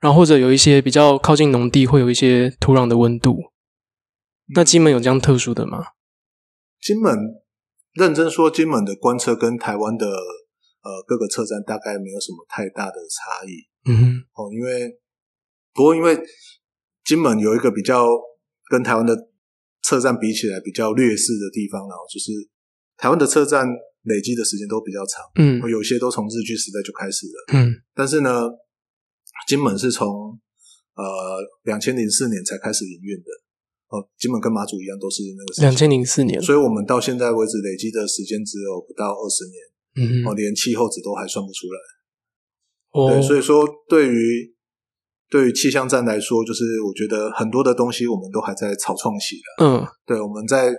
[0.00, 3.36] 然后或者有一些比较靠近农地会有一些土壤的温度。
[4.54, 5.88] 那金门有这样特殊的吗？
[6.80, 7.14] 金门
[7.92, 13.68] 认真说，金门的观测跟台湾的呃各个测站大概没有什么太大的差异。
[13.90, 14.98] 嗯哼，哦，因为
[15.78, 16.18] 不过因为
[17.04, 18.04] 金门有一个比较
[18.68, 19.14] 跟台湾的
[19.86, 22.32] 车站比起来比较劣势的地方，然后就是
[22.96, 23.64] 台湾的车站
[24.02, 28.42] 累积的时间都比较长，嗯，有些都从日据时代就开始了，嗯，但是呢，
[29.46, 30.36] 金门是从
[30.96, 31.04] 呃
[31.62, 33.30] 两千零四年才开始营运的。
[33.90, 39.56] 哦，金门跟马祖一样，都是那个两千零四年，所以我们到现在为止累积的时间只有不到二十年，
[39.96, 41.78] 嗯哼，哦，连气候值都还算不出来。
[42.90, 44.54] 哦，对，所以说对于
[45.30, 49.64] 对于气象站来说，就是我觉得很多的东西我们都还在草创期的。
[49.64, 50.72] 嗯，对，我们在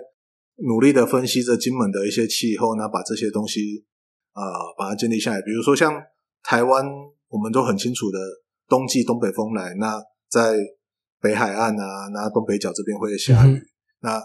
[0.66, 3.84] 努力的分析着金门的一些气候，那把这些东西
[4.32, 5.40] 啊、呃、把它建立下来。
[5.42, 5.94] 比如说像
[6.42, 6.84] 台湾，
[7.28, 8.18] 我们都很清楚的，
[8.68, 10.56] 冬季东北风来，那在
[11.20, 13.52] 北海岸啊，那东北角这边会下雨。
[13.52, 13.62] 嗯、
[14.00, 14.20] 那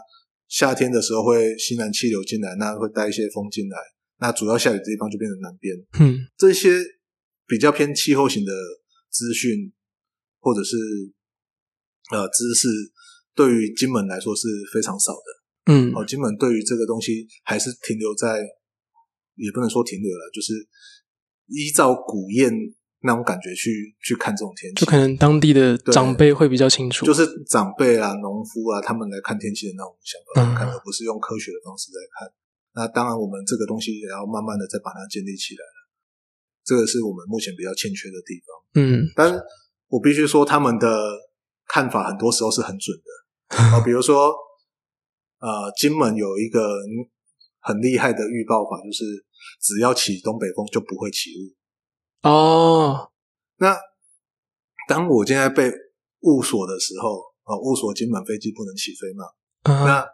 [0.48, 3.78] 夏天的时候会西南气流进来，那会带一些风进来。
[4.20, 5.76] 那主要下雨的地方就变成南边。
[6.00, 6.80] 嗯，这些
[7.46, 8.52] 比较偏气候型的
[9.10, 9.72] 资讯
[10.46, 10.78] 或者是
[12.14, 12.70] 呃知识，
[13.34, 15.74] 对于金门来说是非常少的。
[15.74, 18.46] 嗯，哦，金门对于这个东西还是停留在，
[19.34, 20.54] 也不能说停留了，就是
[21.48, 22.78] 依照古谚。
[23.06, 32.26] 那种感觉去去看这种天气，就可能当地的长辈会比较清楚，就是长辈啊、农夫啊，他们来看天气的那种想法来看，嗯、而不是用科学的方式在看。
[32.74, 35.78] 那当然，我们这个东西也要慢慢的再把它建立起来了。
[36.66, 38.50] 这个是我们目前比较欠缺的地方。
[38.82, 39.30] 嗯，但
[39.96, 40.88] 我必须说，他们的
[41.68, 43.56] 看法很多时候是很准的。
[43.56, 44.36] 啊，比如说，
[45.40, 46.60] 呃，金门有一个
[47.62, 49.06] 很厉害的预报法，就是
[49.62, 52.28] 只要起东北风就不会起雾。
[52.28, 53.10] 哦，
[53.58, 53.78] 那
[54.90, 55.72] 当我现在被
[56.22, 59.24] 雾锁的时候，啊，雾锁金门飞机不能起飞嘛？
[59.64, 60.06] 嗯、那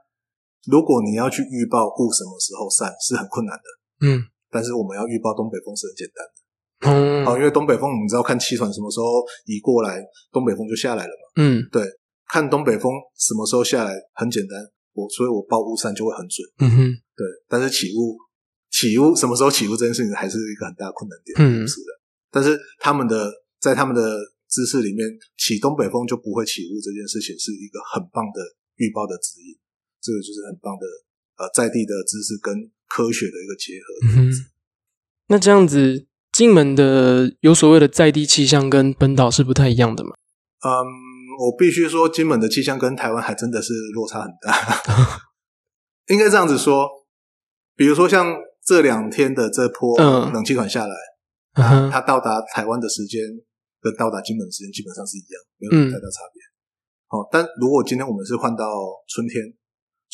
[0.70, 3.64] 如果你要去预报雾什么时候散，是很困难的。
[4.06, 6.41] 嗯，但是我们要预报东北风是很简单的。
[6.82, 9.06] 嗯，好，因为东北风，你知道看气团什么时候
[9.46, 11.44] 移过来，东北风就下来了嘛。
[11.44, 11.84] 嗯，对，
[12.28, 14.58] 看东北风什么时候下来很简单，
[14.94, 16.48] 我所以我报雾山就会很准。
[16.60, 16.78] 嗯哼，
[17.16, 18.18] 对，但是起雾
[18.72, 21.36] 起雾什么时候起雾这件事情还是一个很大的困难点。
[21.38, 21.88] 嗯，是的。
[22.32, 24.02] 但是他们的在他们的
[24.50, 28.42] 知识里面，起东北风就不会起雾这件事情是一个很棒的
[28.78, 29.54] 预报的指引，
[30.02, 30.88] 这个就是很棒的
[31.38, 34.20] 呃在地的知识跟科学的一个结合。
[34.20, 34.32] 嗯，
[35.28, 40.12] 那这样子，金门的有所谓的在地气象跟本岛是不太一样的嘛？
[40.64, 40.72] 嗯，
[41.40, 45.22] 我必须说，金门的气象跟台湾还真的是落差很大。
[46.08, 46.88] 应该这样子说，
[47.76, 50.94] 比如说像这两天的这波冷气团下来。
[50.94, 51.12] 嗯
[51.54, 53.20] 它它到达台湾的时间
[53.82, 56.40] 跟到达金门的时间基本上是一样，没有太大差别。
[57.08, 58.64] 好、嗯，但如果今天我们是换到
[59.10, 59.44] 春天，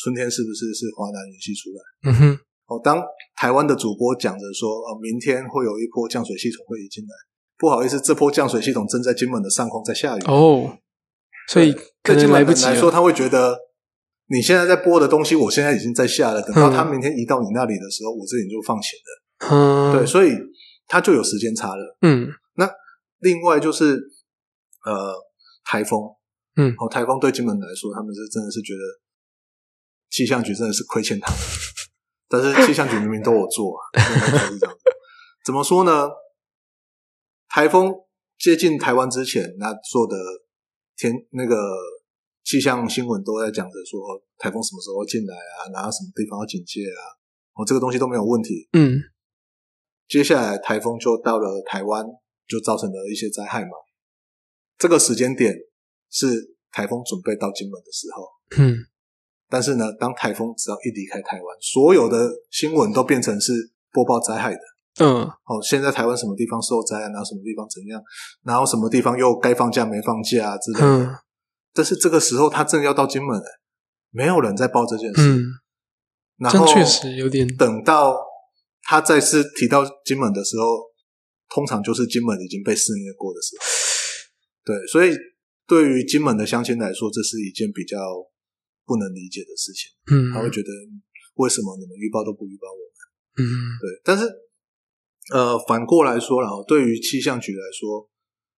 [0.02, 2.10] 春天是不是是华南云系出来？
[2.10, 2.40] 嗯哼。
[2.68, 3.02] 哦，当
[3.34, 7.10] 台湾的主播讲着说，呃，明天会有一波降水系统会移进来，
[7.58, 10.22] 不好意思，这波降水系统正在金门的上空在下雨。
[10.26, 10.78] 哦，
[11.48, 13.58] 所以对金门来说，他会觉得
[14.28, 19.50] 你现在在播的东西，我现在已经在下了，等到他明天移到你那里的时候，我这里就放晴了。
[19.50, 20.32] 嗯，对，所以。
[20.90, 21.98] 他就有时间差了。
[22.00, 22.66] 嗯，那
[23.18, 24.00] 另外就是
[24.86, 25.14] 呃
[25.62, 26.00] 台风，
[26.56, 28.80] 嗯，哦，台风对金门来说，他们是真的是觉得
[30.08, 31.38] 气象局真的是亏欠他们，
[32.28, 34.76] 但是气象局明明都有做啊，是这样。
[35.44, 36.08] 怎么说呢？
[37.48, 37.94] 台风
[38.38, 40.14] 接近台湾之前，那做的
[40.96, 41.56] 天那个
[42.44, 47.02] 气象新闻都在讲着说台风什么时候进来啊，然后什么地方要警戒啊，
[47.54, 48.68] 哦，这个东西都没有问题。
[48.74, 49.00] 嗯，
[50.06, 52.04] 接下来台风就到了台湾，
[52.46, 53.70] 就造成了一些灾害嘛。
[54.76, 55.54] 这个时间点
[56.10, 58.28] 是台风准备到金门的时候。
[58.62, 58.76] 嗯，
[59.48, 63.52] 但是呢，当台风只要一离开台湾，所有的新闻都变成是
[63.92, 64.60] 播报灾害的。
[65.00, 67.08] 嗯，哦，现在台湾什么地方受灾啊？
[67.08, 68.02] 然后什么地方怎样？
[68.44, 70.86] 然后什么地方又该放假没放假啊之类的。
[70.86, 71.14] 嗯，
[71.72, 73.40] 但是这个时候他正要到金门，
[74.10, 75.22] 没有人在报这件事。
[75.22, 75.44] 嗯，
[76.38, 77.46] 然后确实有点。
[77.56, 78.16] 等到
[78.82, 80.64] 他再次提到金门的时候，
[81.54, 83.64] 通常就是金门已经被肆虐过的时候。
[84.64, 85.16] 对，所以
[85.66, 87.96] 对于金门的乡亲来说，这是一件比较
[88.88, 89.92] 不能理解的事情。
[90.08, 90.72] 嗯，他会觉得
[91.36, 92.96] 为什么你们预报都不预报我们？
[93.44, 93.44] 嗯，
[93.84, 94.24] 对，但是。
[95.28, 98.08] 呃，反过来说了，对于气象局来说，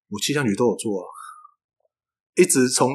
[0.06, 1.10] 我气象局都有做啊，
[2.36, 2.94] 一直从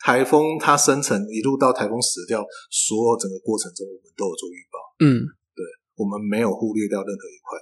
[0.00, 5.04] 台风它生成一路到台风死掉，所有整个过程中，我们都有做预报。
[5.04, 5.20] 嗯，
[5.52, 5.60] 对，
[5.96, 7.58] 我们没有忽略掉任何一块，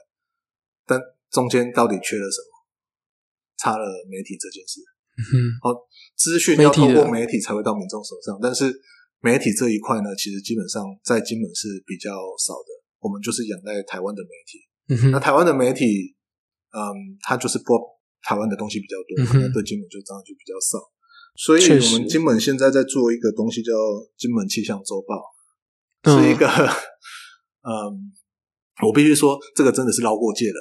[0.87, 2.63] 但中间到底缺了什么？
[3.59, 4.79] 差了媒体这件事。
[5.19, 5.75] 嗯，好，
[6.17, 8.73] 资讯要透过媒体才会到民众手上，但是
[9.21, 12.11] 媒体这一块呢，其实基本上在金门是比较
[12.41, 14.59] 少的，我们就是仰赖台湾的媒体。
[14.89, 16.17] 嗯、那台湾的媒体，
[16.73, 17.79] 嗯，他就是播
[18.23, 20.79] 台湾的东西比较多，那、嗯、对金门就这样就比较少。
[21.35, 23.73] 所以我们金门现在在做一个东西叫
[24.19, 25.17] 《金门气象周报》，
[26.23, 28.13] 是一个，嗯，
[28.83, 30.59] 我必须说，这个真的是捞过界了。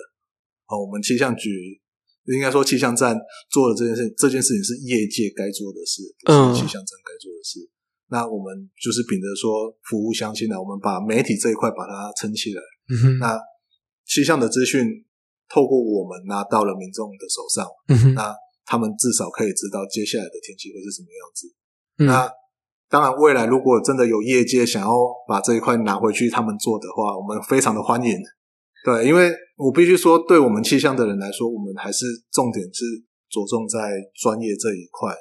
[0.67, 1.80] 哦，我们气象局
[2.25, 3.17] 应该说气象站
[3.49, 7.59] 做的这件事，这件事情是业界该做的事，不是气象站该做的事。
[7.59, 7.71] 嗯、
[8.09, 12.61] 那我们就是秉着说服务乡亲的，我们把媒体这一块把它撑起来。
[12.89, 13.39] 嗯、那
[14.05, 14.85] 气象的资讯
[15.49, 21.47] 透过我们拿到了民众的手上，嗯，那他们至少可以知道接下来的天气会是什么样子。
[21.97, 22.31] 嗯、那
[22.87, 24.91] 当然，未来如果真的有业界想要
[25.27, 28.15] 把这一块拿回去他们做的话，我们非常的欢迎。
[28.83, 32.85] 对，因为我必须说，对我们气象的人来说，我们还是重点是
[33.29, 33.77] 着重在
[34.21, 35.15] 专业这一块。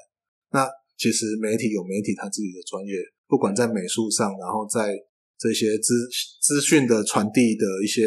[0.52, 2.94] 那其实媒体有媒体他自己的专业，
[3.28, 4.94] 不管在美术上，然后在
[5.38, 6.08] 这些资
[6.40, 8.02] 资讯的传递的一些。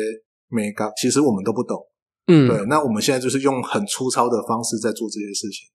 [0.49, 1.83] 美感，其实我们都不懂，
[2.27, 2.63] 嗯，对。
[2.67, 5.67] 那我们现在就是用很粗糙的方式在做这些事情。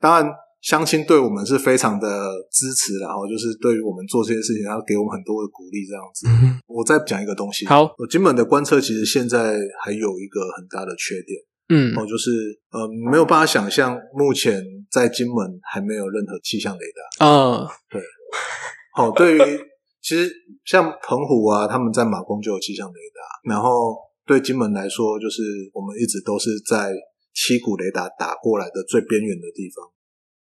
[0.00, 0.28] 当然，
[0.64, 2.08] 乡亲对我们是非常的
[2.50, 6.26] 支持，然后就是对于我们做这些事情，然后给我们很多的鼓励，这样子。
[6.26, 7.66] 嗯，我再讲一个东西。
[7.66, 11.38] 好，我金门的观测其实现在还有一个很大的缺点，
[11.68, 12.30] 嗯，哦，就是
[12.70, 16.84] 呃没有办法想象，目前在金门还没有任何气象雷
[17.20, 17.26] 达。
[17.26, 18.00] 啊，对。
[18.94, 19.40] 好，对于
[20.00, 20.32] 其实
[20.64, 23.96] 像澎湖啊，他们在马公就有气象雷达，然后。
[24.26, 25.42] 对金门来说，就是
[25.74, 26.90] 我们一直都是在
[27.34, 29.84] 七股雷达打过来的最边缘的地方。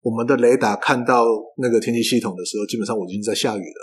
[0.02, 1.24] 我们的雷达看到
[1.56, 3.80] 那个天气系统的时候，基本上我已经在下雨了，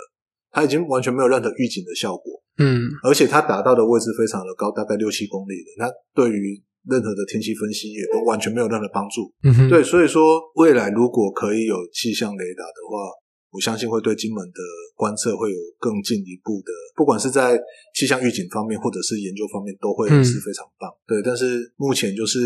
[0.52, 2.24] 它已经完全没有任何预警的效果。
[2.58, 9.32] 嗯，而且它打到的位置非常的高，大概六七公里的，那对于任何的天气分析也都完全没有任何帮助。
[9.42, 13.19] 嗯哼，对，所以说未来如果可以有气象雷达的话。
[13.50, 14.60] 我相信会对金门的
[14.94, 17.58] 观测会有更进一步的，不管是在
[17.94, 20.88] 气象预警方面，或者是研究方面，都会是非常棒。
[20.88, 22.38] 嗯、对，但是目前就是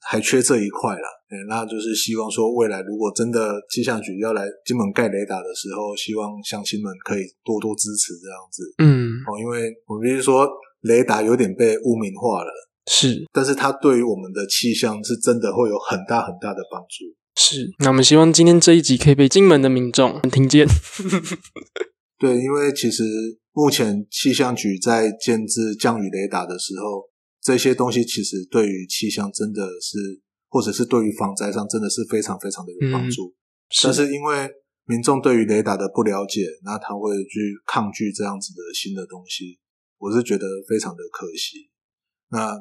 [0.00, 1.08] 还缺这一块啦。
[1.28, 8.74] 对，那就是希望说，未来如果真的气象局要来金门盖雷达的时候，希望乡亲们可以多多支持这样子。
[8.78, 10.48] 嗯，哦，因为我必须说，
[10.80, 12.50] 雷达有点被污名化了，
[12.90, 17.04] 是，但是它对于我们的气象是真的会有很大很大的帮助。
[17.42, 20.68] 是，那我们希望今天这一集可以被金门的民众听见。
[22.20, 23.02] 对，因为其实
[23.52, 27.08] 目前气象局在建制降雨雷达的时候，
[27.40, 30.20] 这些东西其实对于气象真的是，
[30.50, 33.28] 或者是对于防灾上真的是非常非常的有帮助。
[33.28, 33.34] 嗯、
[33.70, 34.50] 是，但是因为
[34.84, 39.58] 民众对于雷达的不了解，那他会去抗拒这样子的新的东西，
[39.96, 41.70] 我是觉得非常的可惜。
[42.28, 42.52] 那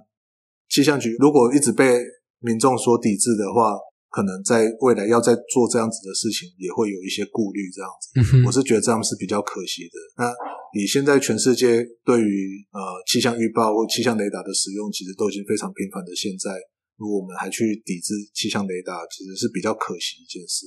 [0.70, 2.00] 气象局如果一直被
[2.40, 3.76] 民众所抵制的话，
[4.10, 7.62] 可能在未来要再做这样子的事情，也会有一些顾虑。
[7.74, 9.96] 这样子，嗯，我是觉得这样是比较可惜的。
[10.18, 10.34] 那
[10.74, 16.16] 你现在全世界对于呃气象预报或气象雷达的使用，其实都已经非常频繁的。
[16.16, 16.50] 现在，
[16.98, 20.66] 如果我们还去抵制气象雷达，其实是比较可惜一件事。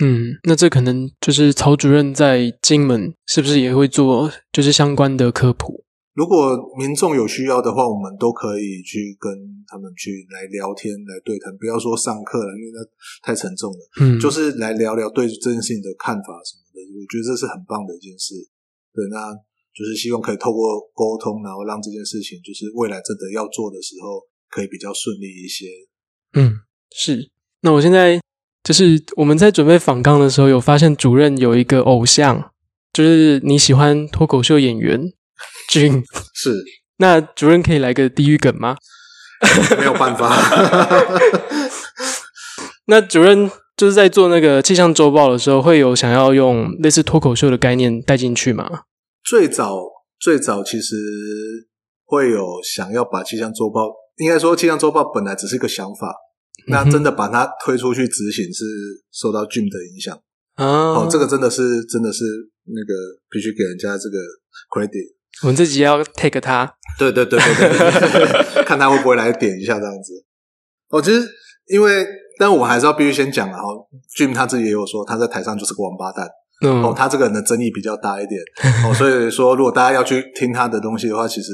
[0.00, 5.84] 嗯，那这可能就是曹主任在金门是不是也会做就是相关的科普？
[6.18, 9.30] 如果民众有需要的话，我们都可以去跟
[9.68, 11.56] 他们去来聊天、来对谈。
[11.58, 12.82] 不要说上课了，因为那
[13.22, 13.78] 太沉重了。
[14.00, 16.82] 嗯，就是来聊聊对这件事情的看法什么的。
[16.98, 18.34] 我觉得这是很棒的一件事。
[18.92, 19.30] 对，那
[19.72, 24.18] 就是希望可以透过沟通，然后让这件事情就是未来真的要做的时候，
[24.50, 25.66] 可以比较顺利一些。
[26.34, 26.50] 嗯，
[26.90, 27.30] 是。
[27.60, 28.20] 那我现在
[28.64, 32.50] 就是我们在准备访纲的时候，有发现主任有一个偶像，
[32.92, 35.12] 就是你喜欢脱口秀演员
[35.68, 36.02] Jim，
[36.34, 36.64] 是。
[36.98, 38.76] 那主任可以来个地狱梗吗？
[39.78, 40.34] 没有办法。
[42.86, 48.82] 那主任就是在做那个气象周报的时候，会有想要用类似脱口秀的概念带进去吗？
[49.22, 49.78] 最早
[50.18, 50.96] 最早其实
[52.04, 56.14] 会有想要把气象周报，应该说气象周报本来只是一个想法。
[56.66, 58.64] 那真的把它推出去执行，是
[59.12, 60.14] 受到 Jim 的影响
[60.56, 61.00] 啊！
[61.00, 62.24] 哦，这个真的是真的是
[62.64, 62.92] 那个
[63.30, 64.18] 必须给人家这个
[64.68, 65.14] credit。
[65.42, 67.68] 我们自己要 take 他，对对对对
[68.54, 70.12] 对， 看他会不会来点一下这样子。
[70.88, 71.26] 哦，其实
[71.68, 72.06] 因为，
[72.38, 73.56] 但我还是要必须先讲啊。
[73.58, 73.86] 哦
[74.16, 76.28] ，Jim 他自己也有说，他在台上就是个王八蛋。
[76.64, 78.40] 嗯，哦，他这个人的争议比较大一点。
[78.84, 81.52] 哦，所以说如果大家要去听他的东西的话，其实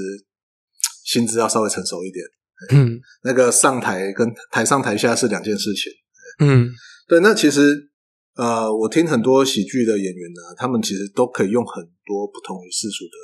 [1.05, 2.25] 心智要稍微成熟一点。
[2.73, 5.93] 嗯，那个上台跟台上台下是两件事情。
[6.39, 6.71] 嗯，
[7.07, 7.21] 对。
[7.21, 7.91] 那其实
[8.37, 13.17] 呃，我听很多喜剧的演员呢，他们其实都可以用很多不同于世俗的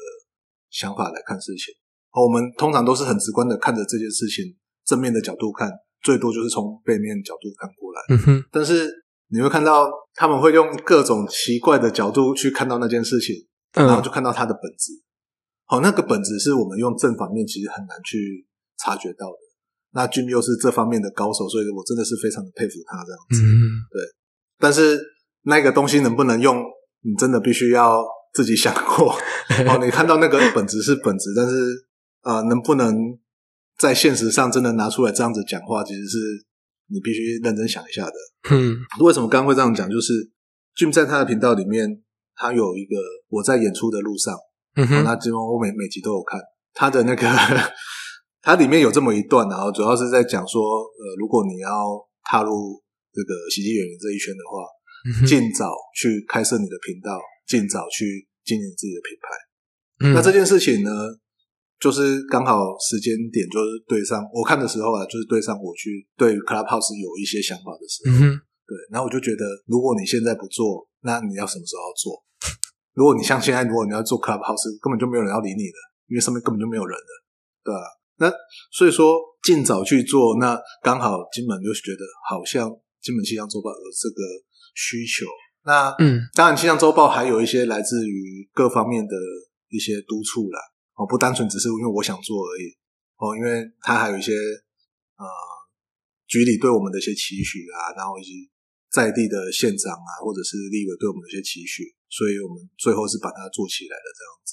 [0.71, 1.75] 想法来看事情。
[2.13, 4.57] 我们通常都是很直观的看着这件事情，
[4.87, 5.71] 正面的角度看，
[6.03, 8.01] 最多就是从背面角度看过来。
[8.11, 8.45] 嗯哼。
[8.51, 8.91] 但是
[9.29, 13.35] 你会看到他们会用各种奇怪的角度去看到那件事情，
[13.75, 14.93] 然后就看到它的本质。
[15.67, 18.47] 好，那个本质是我们用正反面其实很难去。
[18.83, 19.37] 察觉到的，
[19.93, 23.45] 那 Jim 又是这方面的高手，所以我真的是非常的佩服他这样子。
[23.45, 24.01] 嗯，对。
[24.59, 24.99] 但是
[25.43, 26.65] 那个东西能不能用，
[27.03, 28.03] 你真的必须要
[28.33, 29.13] 自己想过。
[29.67, 31.55] 哦，你看到那个本质是本质，但是
[32.23, 32.95] 呃，能不能
[33.79, 36.19] 在现实上真的拿出来这样子讲话，其实是
[36.89, 38.13] 你必须认真想一下的。
[38.51, 39.89] 嗯，为什么刚刚会这样讲？
[39.91, 40.13] 就是
[40.77, 42.03] Jim 在他的频道里面，
[42.35, 42.97] 他有一个
[43.29, 44.35] 我在演出的路上，
[44.77, 46.41] 嗯哼，那基本上我每每集都有看
[46.75, 47.27] 他的那个。
[48.43, 51.69] 它里面有这么一段，然后主要是在讲说，呃，如果你要
[52.25, 54.65] 踏入这个喜剧演员这一圈的话，
[55.29, 57.21] 尽、嗯、早去开设你的频道，
[57.51, 59.27] 尽早去经营自己的品牌。
[60.07, 60.91] 嗯、那这件事情呢，
[61.83, 68.15] 就是刚好时间点就是对上，我看的时候啊，就是对上我去对于 Clubhouse 有一些想法的时候。
[68.15, 68.39] 嗯、
[68.71, 72.23] 对，然后我就觉得，如果你现在不做，那你要什么时候要做？
[72.95, 77.13] 如果你像现在，如果你要做 Clubhouse，根本就没有人要理你的，因为上面根本就没有人了，
[77.67, 77.83] 对吧？
[78.23, 78.31] 那
[78.71, 82.71] 所以说，尽早去做，那刚好金门就觉得好像
[83.03, 84.21] 金门气象周报有这个
[84.77, 85.27] 需求。
[85.65, 89.15] 那嗯，当然气象周报还有一些来自于各方面的
[89.69, 90.61] 一些督促啦，
[90.97, 92.77] 哦，不单纯只是因为我想做而已，
[93.17, 94.33] 哦，因为它还有一些
[95.17, 95.25] 呃
[96.27, 98.51] 局里对我们的一些期许啊，然后以及
[98.91, 104.53] 在地的县长啊，或者是立委对我们的一些期许，所以我们最后是把它做起来了这样子。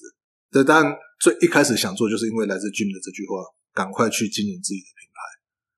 [0.51, 3.43] 这当然最一开始想做，就是因为来自 Jim 的这句话。
[3.78, 5.22] 赶快去经营自己的品牌。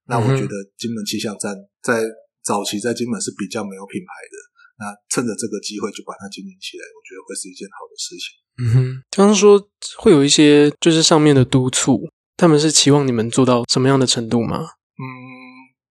[0.08, 1.52] 那我觉得金门气象站
[1.84, 2.00] 在
[2.40, 4.36] 早期在金门是比较没有品牌的。
[4.80, 8.26] 那趁着这个机会就把它经营起来，我觉得会是一件好的事情。
[8.58, 9.62] 嗯哼，刚刚说
[10.00, 14.60] 会有一些就是上面的督促，他们是期望你们做到什么样的程度吗？
[14.98, 15.06] 嗯，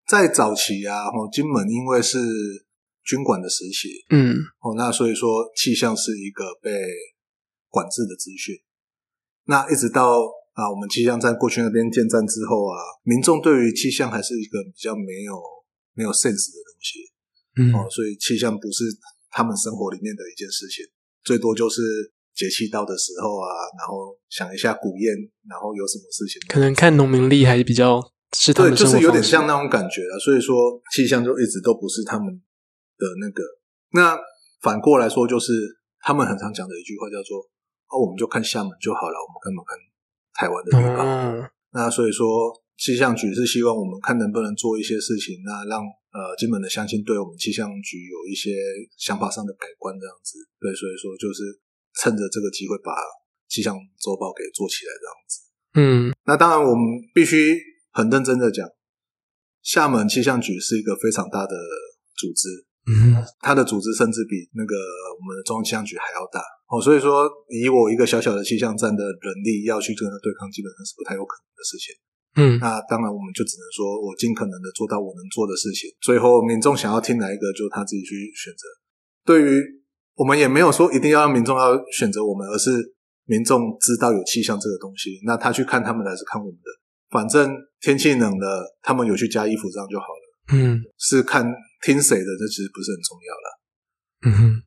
[0.08, 2.18] 在早期啊，哦，金门因为是
[3.04, 6.70] 军管的时期，嗯，哦，那所以说气象是一个被
[7.68, 8.56] 管制的资讯。
[9.44, 10.36] 那一直到。
[10.58, 15.38] 啊，我们气象站过去那边建站之后啊，民众对于气象还是一个比较没有
[15.94, 16.98] 没有 sense 的东西，
[17.58, 18.84] 嗯，哦，所以气象不是
[19.30, 20.86] 他们生活里面的一件事情，
[21.24, 21.82] 最多就是
[22.34, 25.12] 节气到的时候啊，然后想一下古宴，
[25.48, 28.00] 然后有什么事情，可能看农民历还是比较
[28.36, 32.26] 是他们对，就是有点像那种感觉啊，所以说气象就一直都不是他们
[32.96, 33.42] 的那个。
[33.92, 34.18] 那
[34.60, 35.52] 反过来说，就是
[36.00, 37.40] 他们很常讲的一句话叫做
[37.88, 39.78] ：“哦，我们就看厦门就好了，我们干嘛看？”
[40.38, 45.82] 台湾的地方，嗯，那所以说气象局是希望我们看能不能做一些事情，那让
[46.18, 48.50] 呃金门的乡亲对我们气象局有一些
[48.98, 50.42] 想法上的改观，这样子。
[50.58, 51.46] 对，所以说就是
[52.02, 52.90] 趁着这个机会把
[53.46, 55.32] 气象周报给做起来，这样子。
[55.78, 56.82] 嗯，那当然我们
[57.14, 57.54] 必须
[57.92, 58.66] 很认真的讲，
[59.62, 61.54] 厦门气象局是一个非常大的
[62.18, 62.66] 组织。
[62.88, 66.40] 嗯，它的组织甚至比那个我们的中央气象局还要大
[66.72, 71.92] 哦，所以说以我一个小小的气象站的人力要去跟他对抗，基本上是不太有可能的事情。
[72.38, 75.90] 嗯，那当然我们就只能说我尽可能的做到我能做的事情。
[76.00, 78.64] 最后民众想要听哪一个，就他自己去选择。
[79.26, 79.60] 对于
[80.14, 82.70] 我们也没有说一定要让民众要选择我们，而是
[83.26, 86.70] 民众知道有气象这个东西，那他去看他们的还是看我们的，
[87.10, 90.54] 反正天气冷了，他们有去加衣服，这样就好了。
[90.54, 91.52] 嗯，是看。
[91.80, 93.46] 听谁的，这其实不是很重要了。
[94.26, 94.62] 嗯哼，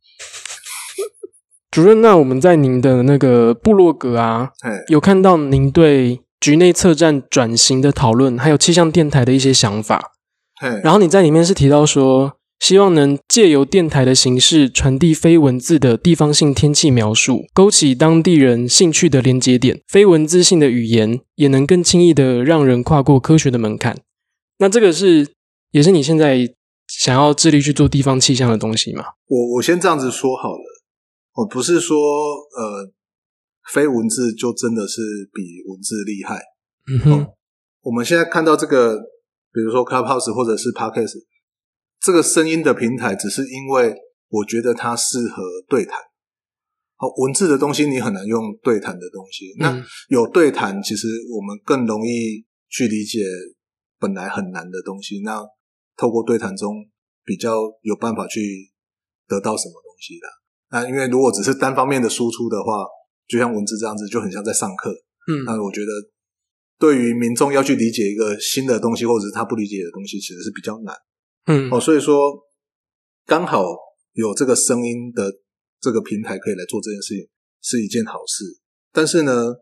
[1.69, 4.49] 主任，那我们在您的那个部落格啊，
[4.87, 10.11] 有看到您对局内策站转型的讨论，还有气象电台的一些想法。
[10.83, 19.81] 然后你在里面是提到说，希望能借由电台的形式传递非文字的地方性天气描述，勾起当地人兴趣的连接点。
[19.87, 23.97] 非文字性的语言也能更轻易的让人跨过科学的门槛。
[24.59, 25.27] 那这个是，
[25.71, 26.53] 也是你现在
[26.87, 29.05] 想要致力去做地方气象的东西吗？
[29.27, 30.83] 我我先这样子说好了，
[31.37, 32.91] 我不是说呃，
[33.71, 35.01] 非文字就真的是
[35.33, 36.41] 比文字厉害。
[36.87, 37.33] 嗯哼、哦，
[37.81, 38.97] 我们现在看到这个，
[39.53, 41.23] 比如说 Clubhouse 或者是 Podcast。
[42.01, 43.95] 这个声音的平台，只是因为
[44.29, 45.95] 我觉得它适合对谈。
[46.95, 49.53] 好，文字的东西你很难用对谈的东西。
[49.59, 53.19] 那有对谈，其实我们更容易去理解
[53.99, 55.21] 本来很难的东西。
[55.23, 55.41] 那
[55.95, 56.73] 透过对谈中，
[57.23, 58.71] 比较有办法去
[59.27, 60.27] 得到什么东西的。
[60.71, 62.83] 那因为如果只是单方面的输出的话，
[63.31, 64.91] 就像文字这样子，就很像在上课。
[65.31, 65.87] 嗯，那我觉得
[66.77, 70.93] 对于民众要去理解一个新的东西，或者是他不理解的东西，其实是比较难。
[71.45, 72.19] 嗯，哦，所以说
[73.25, 73.63] 刚好
[74.13, 75.31] 有这个声音的
[75.79, 77.23] 这个平台可以来做这件事情，
[77.61, 78.43] 是一件好事。
[78.91, 79.55] 但是呢，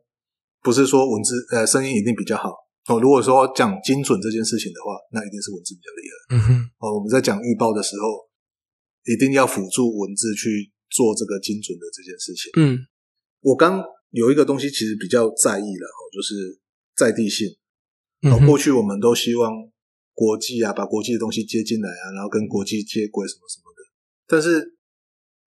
[0.64, 2.50] 不是说文字呃声音一定比较好
[2.88, 3.00] 哦。
[3.00, 6.16] 如果说讲精准这件事情的话，那一定是文字比较厉害。
[6.34, 8.26] 嗯哼，哦，我们在讲预报的时候，
[9.06, 12.52] 一定要辅助文字去做这个精准的这件事情。
[12.58, 12.80] 嗯，
[13.42, 16.60] 我刚有一个东西其实比较在意了哦，就是
[16.96, 17.48] 在地性。
[18.24, 19.52] 哦，过去我们都希望。
[20.20, 23.80] 国际啊，把国际的东西接进来啊，然后跟国际接轨什么什么的。
[24.28, 24.76] 但是，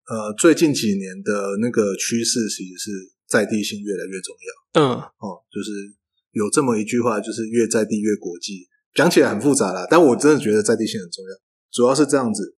[0.09, 2.90] 呃，最近几年的那个趋势其实是
[3.28, 4.80] 在地性越来越重要。
[4.80, 5.70] 嗯，哦，就是
[6.30, 8.66] 有这么一句话，就是越在地越国际。
[8.95, 11.30] 讲起来很复杂啦，但我真的觉得在地性很重要。
[11.70, 12.57] 主要是这样子，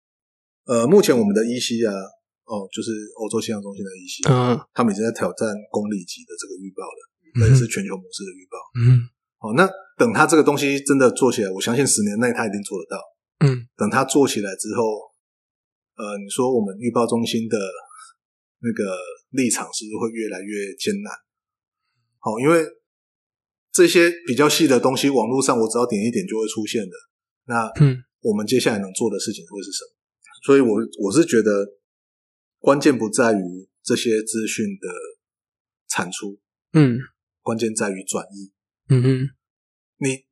[0.65, 1.97] 呃，目前我们的 EC 啊，
[2.53, 7.01] 哦，就是欧洲气象中心的一些嗯，他们已经在挑战公里级的这个预报了，
[7.41, 8.55] 那也是全球模式的预报。
[8.77, 9.09] 嗯。
[9.41, 12.95] 哦，那等他这个东西真的做起来，我相信十年内他一定做得到。
[13.43, 14.85] 嗯，等他做起来之后，
[15.97, 17.57] 呃，你说我们预报中心的
[18.61, 18.95] 那个
[19.31, 21.11] 立场是不是会越来越艰难？
[22.19, 22.63] 好，因为
[23.73, 26.95] 这些比较细的东西，网络上我只要点一点就会出现的。
[27.45, 29.91] 那嗯，我们接下来能做的事情会是什么？
[30.45, 31.51] 所以我我是觉得
[32.63, 34.87] 关键不在于这些资讯的
[35.89, 36.39] 产出，
[36.71, 36.95] 嗯，
[37.41, 38.53] 关键在于转译。
[38.87, 39.29] 嗯哼，
[39.99, 40.23] 你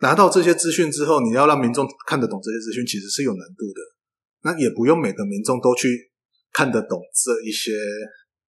[0.00, 3.80] 拿到这些资讯之后，你要让民众看得懂这些资讯，其实是有难度的。
[4.40, 6.10] 那也不用每个民众都去
[6.50, 7.76] 看得懂这一些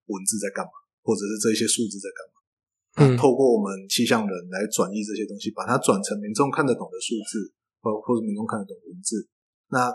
[0.06, 0.72] 文字在干嘛，
[1.02, 3.12] 或者是这一些数字在干嘛。
[3.12, 7.52] 嗯，透过我们气象人来转译这些东西，把它转成民众看得懂的数字，
[7.82, 9.28] 或或者民众看得懂文字。
[9.68, 9.92] 那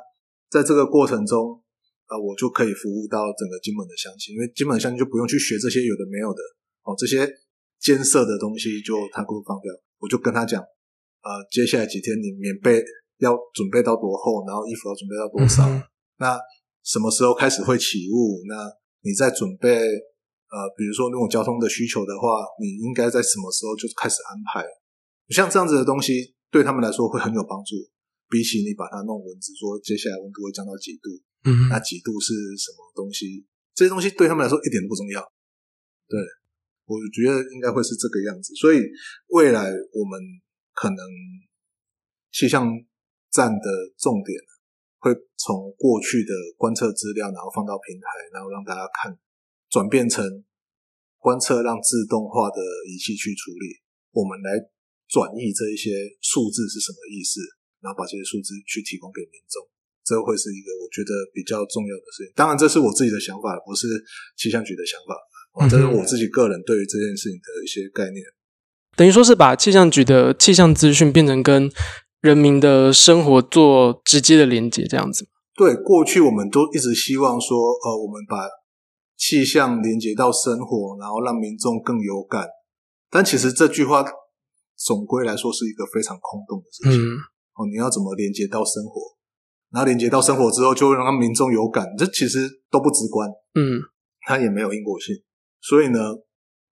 [0.52, 1.63] 在这个过程中，
[2.14, 6.42] 啊，我就可以服务到整个金门的乡亲，因为金门乡亲就不用去学这些有的没有的
[6.86, 7.26] 哦，这些。
[7.84, 9.68] 艰涩的东西就他给我放掉，
[10.00, 12.82] 我就跟他讲，呃，接下来几天你棉被
[13.20, 15.84] 要准备到多厚，然后衣服要准备到多少，嗯、
[16.16, 16.40] 那
[16.88, 18.40] 什么时候开始会起雾？
[18.48, 18.72] 那
[19.04, 24.64] 你在准备，呃，比如说那种交通的需求的话，你应该在什么时候就开始安排？
[25.36, 27.76] 像这样子的东西对他们来说会很有帮助，
[28.32, 31.12] 比起你把它弄文字说接下来温度会降到几度，
[31.46, 33.46] 嗯，那几度是什么东西？
[33.74, 35.22] 这些东西对他们来说一点都不重要，
[36.08, 36.20] 对。
[36.86, 38.84] 我觉得应该会是这个样子，所以
[39.28, 40.20] 未来我们
[40.76, 41.00] 可能
[42.30, 42.68] 气象
[43.32, 43.68] 站的
[43.98, 44.36] 重点
[45.00, 49.18] 会从过去的观测资料，然后放到平台，然后让大家看，
[49.72, 50.28] 转变成
[51.20, 52.60] 观测让自动化的
[52.92, 53.80] 仪器去处理，
[54.12, 54.60] 我们来
[55.08, 55.90] 转译这一些
[56.20, 57.40] 数字是什么意思，
[57.80, 59.64] 然后把这些数字去提供给民众，
[60.06, 62.34] 这会是一个我觉得比较重要的事情。
[62.36, 63.88] 当然，这是我自己的想法，不是
[64.38, 65.16] 气象局的想法。
[65.70, 68.26] 这是我自己个人对于这件事情的一些概念，
[68.96, 71.72] 等于说是把气象局的气象资讯变成跟
[72.22, 75.28] 人民的生活做直接的连接，这样子。
[75.56, 78.50] 对，过去我们都一直希望说，呃，我们把
[79.16, 82.48] 气象连接到生活，然后让民众更有感。
[83.12, 84.04] 但其实这句话
[84.76, 87.06] 总归来说是一个非常空洞的事情。
[87.06, 87.14] 嗯。
[87.54, 89.00] 哦，你要怎么连接到生活？
[89.74, 93.28] 然后连接到生活之后，就会让民众有感，这其实都不直观。
[93.56, 93.82] 嗯，
[94.28, 95.16] 它也没有因果性。
[95.60, 95.98] 所以呢，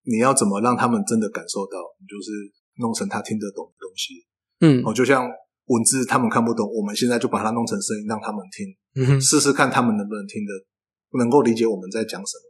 [0.04, 1.82] 你要怎么让他们真的感受到？
[2.00, 2.30] 你就是
[2.78, 4.14] 弄成他听得懂的东西，
[4.62, 5.28] 嗯，哦，就像
[5.66, 12.44] 文字他们看不懂，我们现在就把它弄成声音让他们听，试试看他们能不能听得，能够理解我们在讲什么。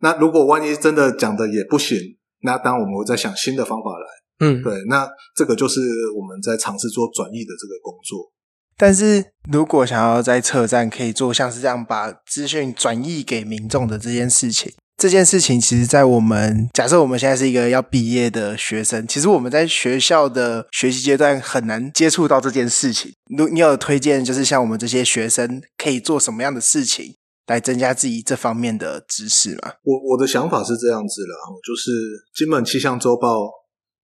[0.00, 1.96] 那如果万一真的讲的也不行，
[2.42, 4.06] 那当然我们会再想新的方法来，
[4.46, 5.80] 嗯，对，那这个就是
[6.16, 8.30] 我们在尝试做转译的这个工作。
[8.76, 14.72] 但是如果想要在车站可以做像是这样把资讯转译给民众的这件事情。
[14.98, 23.12] 这件事情，其实，在我们假设我们现在是一个要毕业的学生，其实我们在学校的学习阶段很难接触到这件事情。
[23.36, 27.14] 如你有推荐，就是像我们这些学生可以做什么样的事情
[27.46, 29.74] 来增加自己这方面的知识吗？
[29.82, 31.90] 我我的想法是这样子了，就是
[32.34, 33.50] 金门气象周报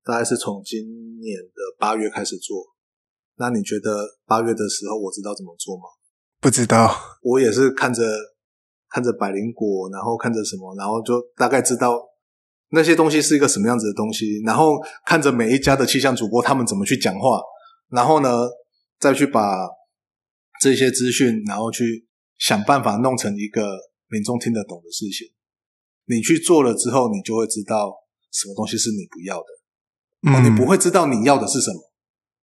[0.05, 0.81] 大概是从今
[1.23, 2.72] 年的八月开始做。
[3.43, 5.83] 那你觉得八月的时候我知道怎么做吗？
[6.41, 8.01] 不知道，我也是看着
[8.89, 12.01] 看着百灵果，然后看着什么，然后就大概知道
[12.71, 17.41] 那些东西是一个什么样子的东西，然后看着每一家的气象主播他们怎么去讲话，
[17.91, 18.31] 然后呢，
[19.01, 19.69] 再去把
[20.61, 22.07] 这些资讯，然后去
[22.39, 23.77] 想办法弄成一个
[24.09, 25.27] 民众听得懂的事情。
[26.07, 27.93] 你去做了之后，你就会知道
[28.31, 31.92] 什么东西是你不要的，嗯，你不会知道你要的是什么。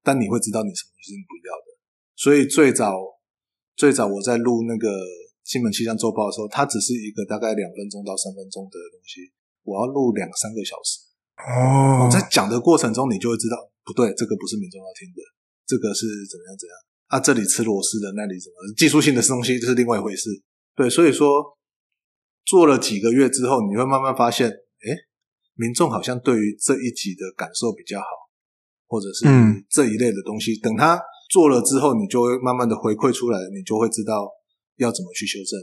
[0.03, 1.67] 但你会知道你什么是你不要的，
[2.15, 2.95] 所以最早
[3.75, 4.89] 最早我在录那个
[5.43, 9.31] 新闻气象周报的时候，它只是一个大概两分钟到三分钟的东西，
[9.63, 11.01] 我要录两三个小时。
[11.39, 15.21] 哦，我在讲的过程中，你就会知道不对，这个不是民众要听的，
[15.65, 16.75] 这个是怎么样怎样
[17.07, 17.19] 啊？
[17.19, 20.29] 这里吃螺丝的，那里怎么技术性的东西，这是另外一回事。
[20.75, 21.57] 对，所以说
[22.45, 24.87] 做了几个月之后，你会慢慢发现，哎，
[25.55, 28.05] 民众好像对于这一集的感受比较好。
[28.89, 29.29] 或者是
[29.69, 34.25] 这一类的东西，嗯、等他做了之后，你就会慢慢的回馈出来，你就会知道
[34.81, 35.61] 要怎么去修正。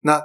[0.00, 0.16] 那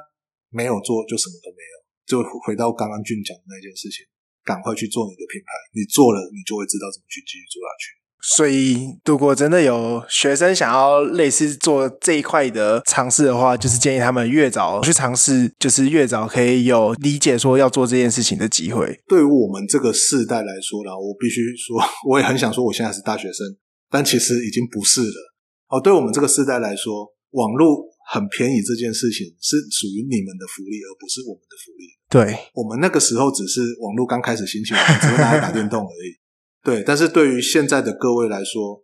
[0.48, 1.76] 没有做就什么都没有，
[2.08, 4.08] 就回到刚刚俊讲的那件事情，
[4.48, 8.01] 赶快去做你的品牌，你做了，你就会知道怎么去继续做下去。
[8.24, 19.01] 所以，如果真的有学生想要类似做这一块的尝试的话，就是建议他们越早去尝试，就是越早可以有理解说要做这件事情的机会。
[19.07, 23.45] 对于我们这个世代来说啦，我必须说， 我也很想说，我现在是大学生，
[23.89, 25.34] 但其实已经不是了。
[25.69, 27.82] 哦，对我们这个世代来说，网络
[28.13, 31.89] 很便宜这件事情是属于你们的福利，而不是我们的福利。
[32.07, 36.20] 对，我们那个时候只是网络刚开始兴起，我们只会拿来打电动而已。
[36.64, 38.84] 对，但是对于现在的各位来说，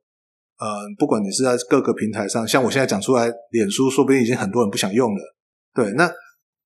[0.58, 0.66] 呃，
[0.98, 5.22] 不管你是在各个平台上，像我现在讲出来，脸书说不定已经很多人不想用了。
[5.76, 6.12] 对，那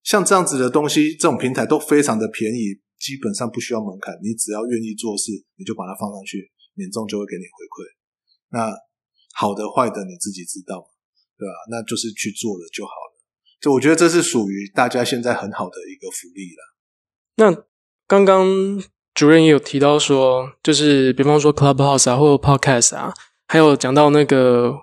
[0.03, 7.83] 像这样子的东西，这种平台都非常的便宜，基本上不需要门槛，你只要愿意做事，你就把它放上去，民众就会给你回馈。
[8.51, 8.73] 那
[9.33, 10.79] 好的坏的你自己知道，
[11.37, 11.51] 对吧？
[11.69, 13.19] 那就是去做了就好了。
[13.59, 16.63] 就我觉得这是属于大家现在很好的一个福利了。
[17.35, 17.65] 那
[18.07, 18.81] 刚刚。
[19.13, 23.13] 主任也有提到说，就是比方说 Clubhouse 啊，或者 Podcast 啊，
[23.45, 24.73] 还有讲到那个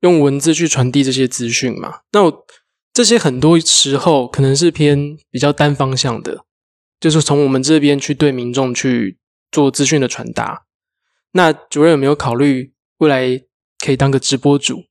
[0.00, 2.00] 用文字去传递这些资讯嘛。
[2.12, 2.46] 那我
[2.92, 6.44] 这些很多时候可能是偏比较单方向的，
[7.00, 9.18] 就是从我们这边去对民众去
[9.50, 10.66] 做资讯的传达。
[11.32, 13.42] 那主任有没有考虑未来
[13.84, 14.84] 可以当个直播主，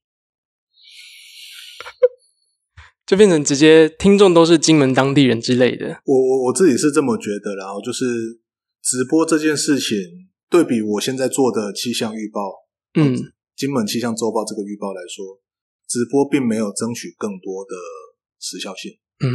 [3.06, 6.02] 就变成直接听众都是金门当地人之类的？
[6.04, 8.41] 我我我自己是这么觉得，然后就是。
[8.82, 13.14] 直播这件事情，对比我现在做的气象预报，嗯，
[13.56, 15.40] 金门气象周报这个预报来说，
[15.88, 17.76] 直播并没有争取更多的
[18.40, 19.30] 时效性，嗯，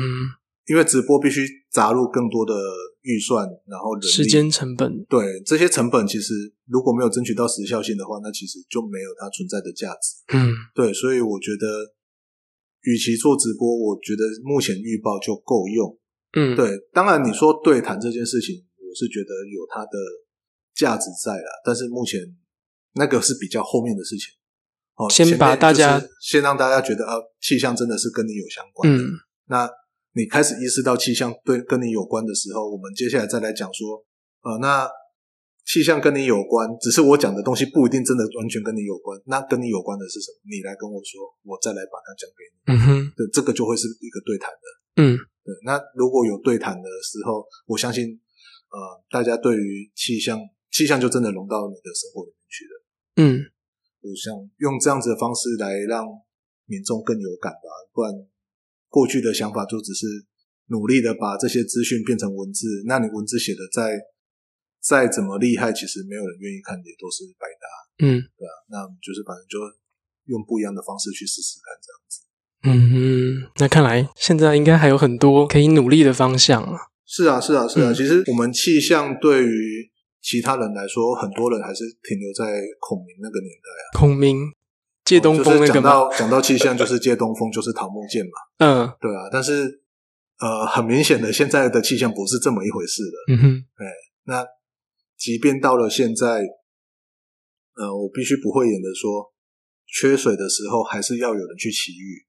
[0.68, 2.54] 因为直播必须砸入更多的
[3.04, 6.34] 预算，然后人时间成本，对这些成本，其实
[6.66, 11.96] 如果没有争取到时效性的话，那其实就没有它存在的价值，嗯，对，所以我觉得，
[12.82, 15.98] 与其做直播，我觉得目前预报就够用，
[16.34, 18.67] 嗯，对，当然你说对谈这件事情。
[18.98, 19.94] 我是觉得有它的
[20.74, 22.20] 价值在了，但是目前
[22.96, 24.34] 那个是比较后面的事情。
[24.96, 28.98] 哦，先把大家先让大家觉得啊，气象真的是跟你有相关的。
[28.98, 29.14] 嗯，
[29.46, 29.70] 那
[30.14, 34.04] 你开始意识到气象对跟你有关的时候，我们接下来再来讲说，
[34.42, 34.90] 呃，那
[35.64, 39.22] 气象跟你有关，只是我讲的东西不一定真的完全跟你有关。
[39.28, 40.38] 那跟你有关的是什么？
[40.50, 42.56] 你来跟我说，我再来把它讲给你。
[42.74, 44.66] 嗯哼，对，这个就会是一个对谈的。
[45.04, 45.14] 嗯，
[45.46, 45.54] 对。
[45.64, 48.20] 那如果有对谈的时候，我相信。
[48.70, 50.40] 呃，大家对于气象，
[50.72, 52.74] 气象就真的融到你的生活里面去了。
[53.16, 53.24] 嗯，
[54.02, 56.06] 我想用这样子的方式来让
[56.66, 58.12] 民众更有感吧，不然
[58.90, 60.06] 过去的想法就只是
[60.68, 63.98] 努力的把这些资讯变成文字，那你文字写的再
[64.82, 67.66] 再怎么厉害，其实没有人愿意看，也都是白搭。
[68.06, 68.54] 嗯，对啊？
[68.70, 69.58] 那就是反正就
[70.26, 72.22] 用不一样的方式去试试看，这样子。
[72.64, 76.78] 嗯嗯，那看来现在应该还有很多可以努力的方向啊。
[77.08, 77.92] 是啊，是啊，是啊。
[77.92, 79.90] 嗯、其实我们气象对于
[80.22, 83.98] 其他人来说，很多人还是停留在孔明那个年代啊。
[83.98, 84.52] 孔明
[85.06, 85.74] 借东风那个嘛。
[85.74, 88.32] 讲到讲到气象，就是借东风，就是桃木剑嘛。
[88.60, 89.30] 嗯，对啊。
[89.32, 89.82] 但是
[90.40, 93.26] 呃，很明显的，现在的气象不是这么一回事了。
[93.30, 93.66] 嗯哼。
[93.76, 93.86] 哎，
[94.26, 94.46] 那
[95.18, 96.44] 即便到了现在，
[97.76, 99.32] 呃，我必须不会演的说，
[99.88, 102.27] 缺水的时候还是要有人去祈雨。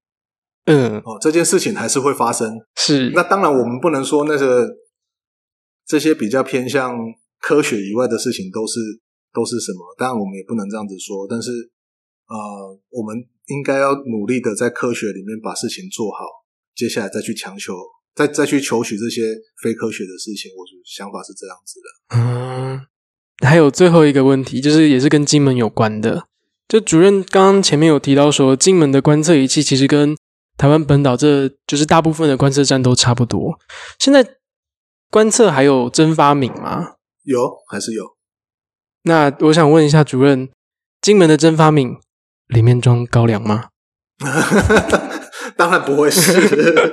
[0.68, 2.60] 嗯，哦，这件事情还是会发生。
[2.76, 4.68] 是，那当然我们不能说那个
[5.86, 6.94] 这些比较偏向
[7.40, 8.78] 科学以外的事情都是
[9.32, 11.26] 都是什么，当然我们也不能这样子说。
[11.28, 11.50] 但是，
[12.28, 12.36] 呃，
[12.90, 13.16] 我们
[13.46, 16.18] 应该要努力的在科学里面把事情做好，
[16.76, 17.72] 接下来再去强求，
[18.14, 19.22] 再再去求取这些
[19.62, 20.50] 非科学的事情。
[20.54, 21.86] 我的想法是这样子的。
[22.18, 22.80] 嗯，
[23.46, 26.26] 还有最后一个问题，就是也是跟金门有关的。
[26.68, 30.14] 就主任刚刚前面有提到说，金门的观测仪器其实跟
[30.58, 33.58] 台湾本岛这就是大部分的观测站都差不多。
[33.98, 34.26] 现在
[35.10, 36.96] 观测还有蒸发皿吗？
[37.22, 37.38] 有，
[37.70, 38.04] 还是有。
[39.04, 40.50] 那我想问一下主任，
[41.00, 41.96] 金门的蒸发皿
[42.48, 43.68] 里面装高粱吗？
[45.56, 46.92] 当然不会是。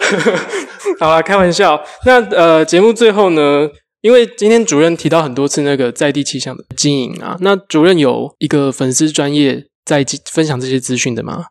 [1.00, 1.82] 好啦，开玩笑。
[2.04, 3.68] 那呃，节目最后呢？
[4.02, 11.46] 因为今天主任提到很多次那个在地气象的经营啊，那主任有一个粉丝专业在分享这些资讯的吗？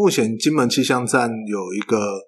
[0.00, 2.18] 目前金门气象站有一个，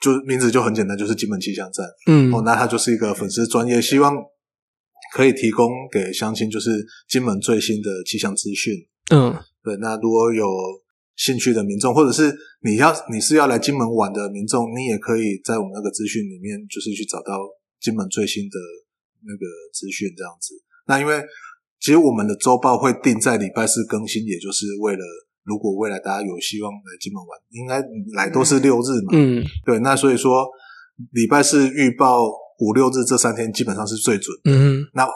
[0.00, 1.86] 就是名字就很简单，就是金门气象站。
[2.06, 4.16] 嗯，哦，那它就是一个粉丝专业，希望
[5.14, 6.70] 可以提供给乡亲，就是
[7.08, 8.74] 金门最新的气象资讯。
[9.12, 9.76] 嗯，对。
[9.76, 10.46] 那如果有
[11.16, 17.38] 兴趣的民众，或者是你要你是要来金门玩的民众，你也可以在我们那个资讯里面，就是去找到
[17.80, 18.56] 金门最新的。
[19.26, 20.54] 那个资讯这样子，
[20.86, 21.20] 那因为
[21.80, 25.02] 其实我们的周报会定在礼拜四更新，也就是为了
[25.48, 27.82] 如果未来大家有希望来金门玩，应该
[28.14, 30.46] 来都是六日嘛，嗯，对，那所以说
[31.12, 32.20] 礼拜四预报
[32.60, 34.36] 五六日这三天基本上是最准。
[34.44, 35.08] 的，嗯，那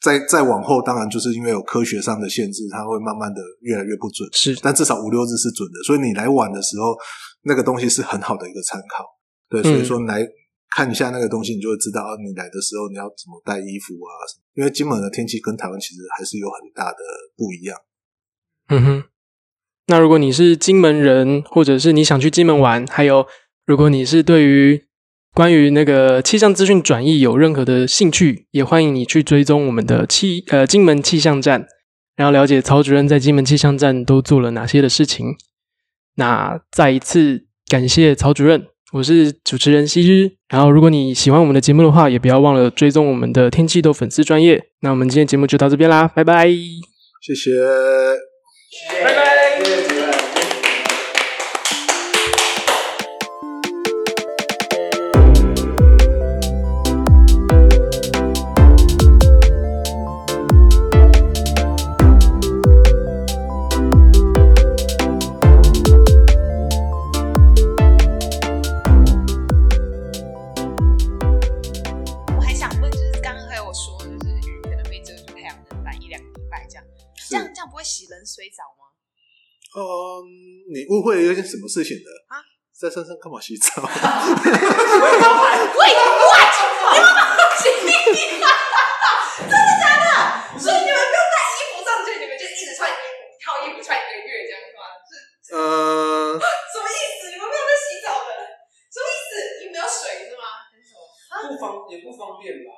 [0.00, 6.96] 再再往后，当然就是因为有科学上的限制，它会慢慢的越来越不准，是，但至少五六日是准的，所以你来晚的时候，
[7.42, 9.04] 那个东西是很好的一个参考，
[9.48, 10.22] 对，所以说来。
[10.22, 10.28] 嗯
[10.74, 14.10] 看一下那个东西，你就会知道啊，你来的时候你要怎么带衣服啊？
[14.54, 16.98] 因为金门的天气跟台湾其实还是有很大的
[17.36, 17.78] 不一样。
[18.70, 19.04] 嗯哼，
[19.86, 23.26] 那如果你是金门人，或者是你想去金门玩，还有
[23.66, 24.84] 如果你是对于
[25.34, 31.66] 关于那个气象资讯转译有任何的兴趣，也欢迎你去追踪我们的气呃金门气象站，
[32.16, 35.34] 然后了解曹主任在金门气象站都做了哪些的事情。
[36.16, 38.66] 那再一次感谢曹主任。
[38.92, 44.68] 我是主持人希日，然后如果你喜欢我们的节目的话，也不要忘了追踪我们的天气豆粉丝专业。
[44.82, 47.50] 那我们今天节目就到这边啦，拜拜，谢谢，
[48.90, 50.03] 拜拜。
[79.74, 79.82] 嗯，
[80.70, 82.38] 你误会了一件什么事情的啊？
[82.74, 83.82] 在山上干嘛洗澡？
[83.82, 86.30] 喂，喂，我
[89.44, 90.58] 真的假的？
[90.58, 94.86] 所以你们不用带衣服上去，你们就一直穿衣服，套衣服穿一个月这样是吗？
[95.02, 95.10] 是。
[95.54, 96.38] 呃。
[96.38, 97.34] 什么意思？
[97.34, 98.30] 你们没有在洗澡的？
[98.94, 99.66] 什么意思？
[99.66, 100.70] 你没有水是吗？
[100.70, 101.02] 还是什么？
[101.50, 102.70] 不方也不方便吧？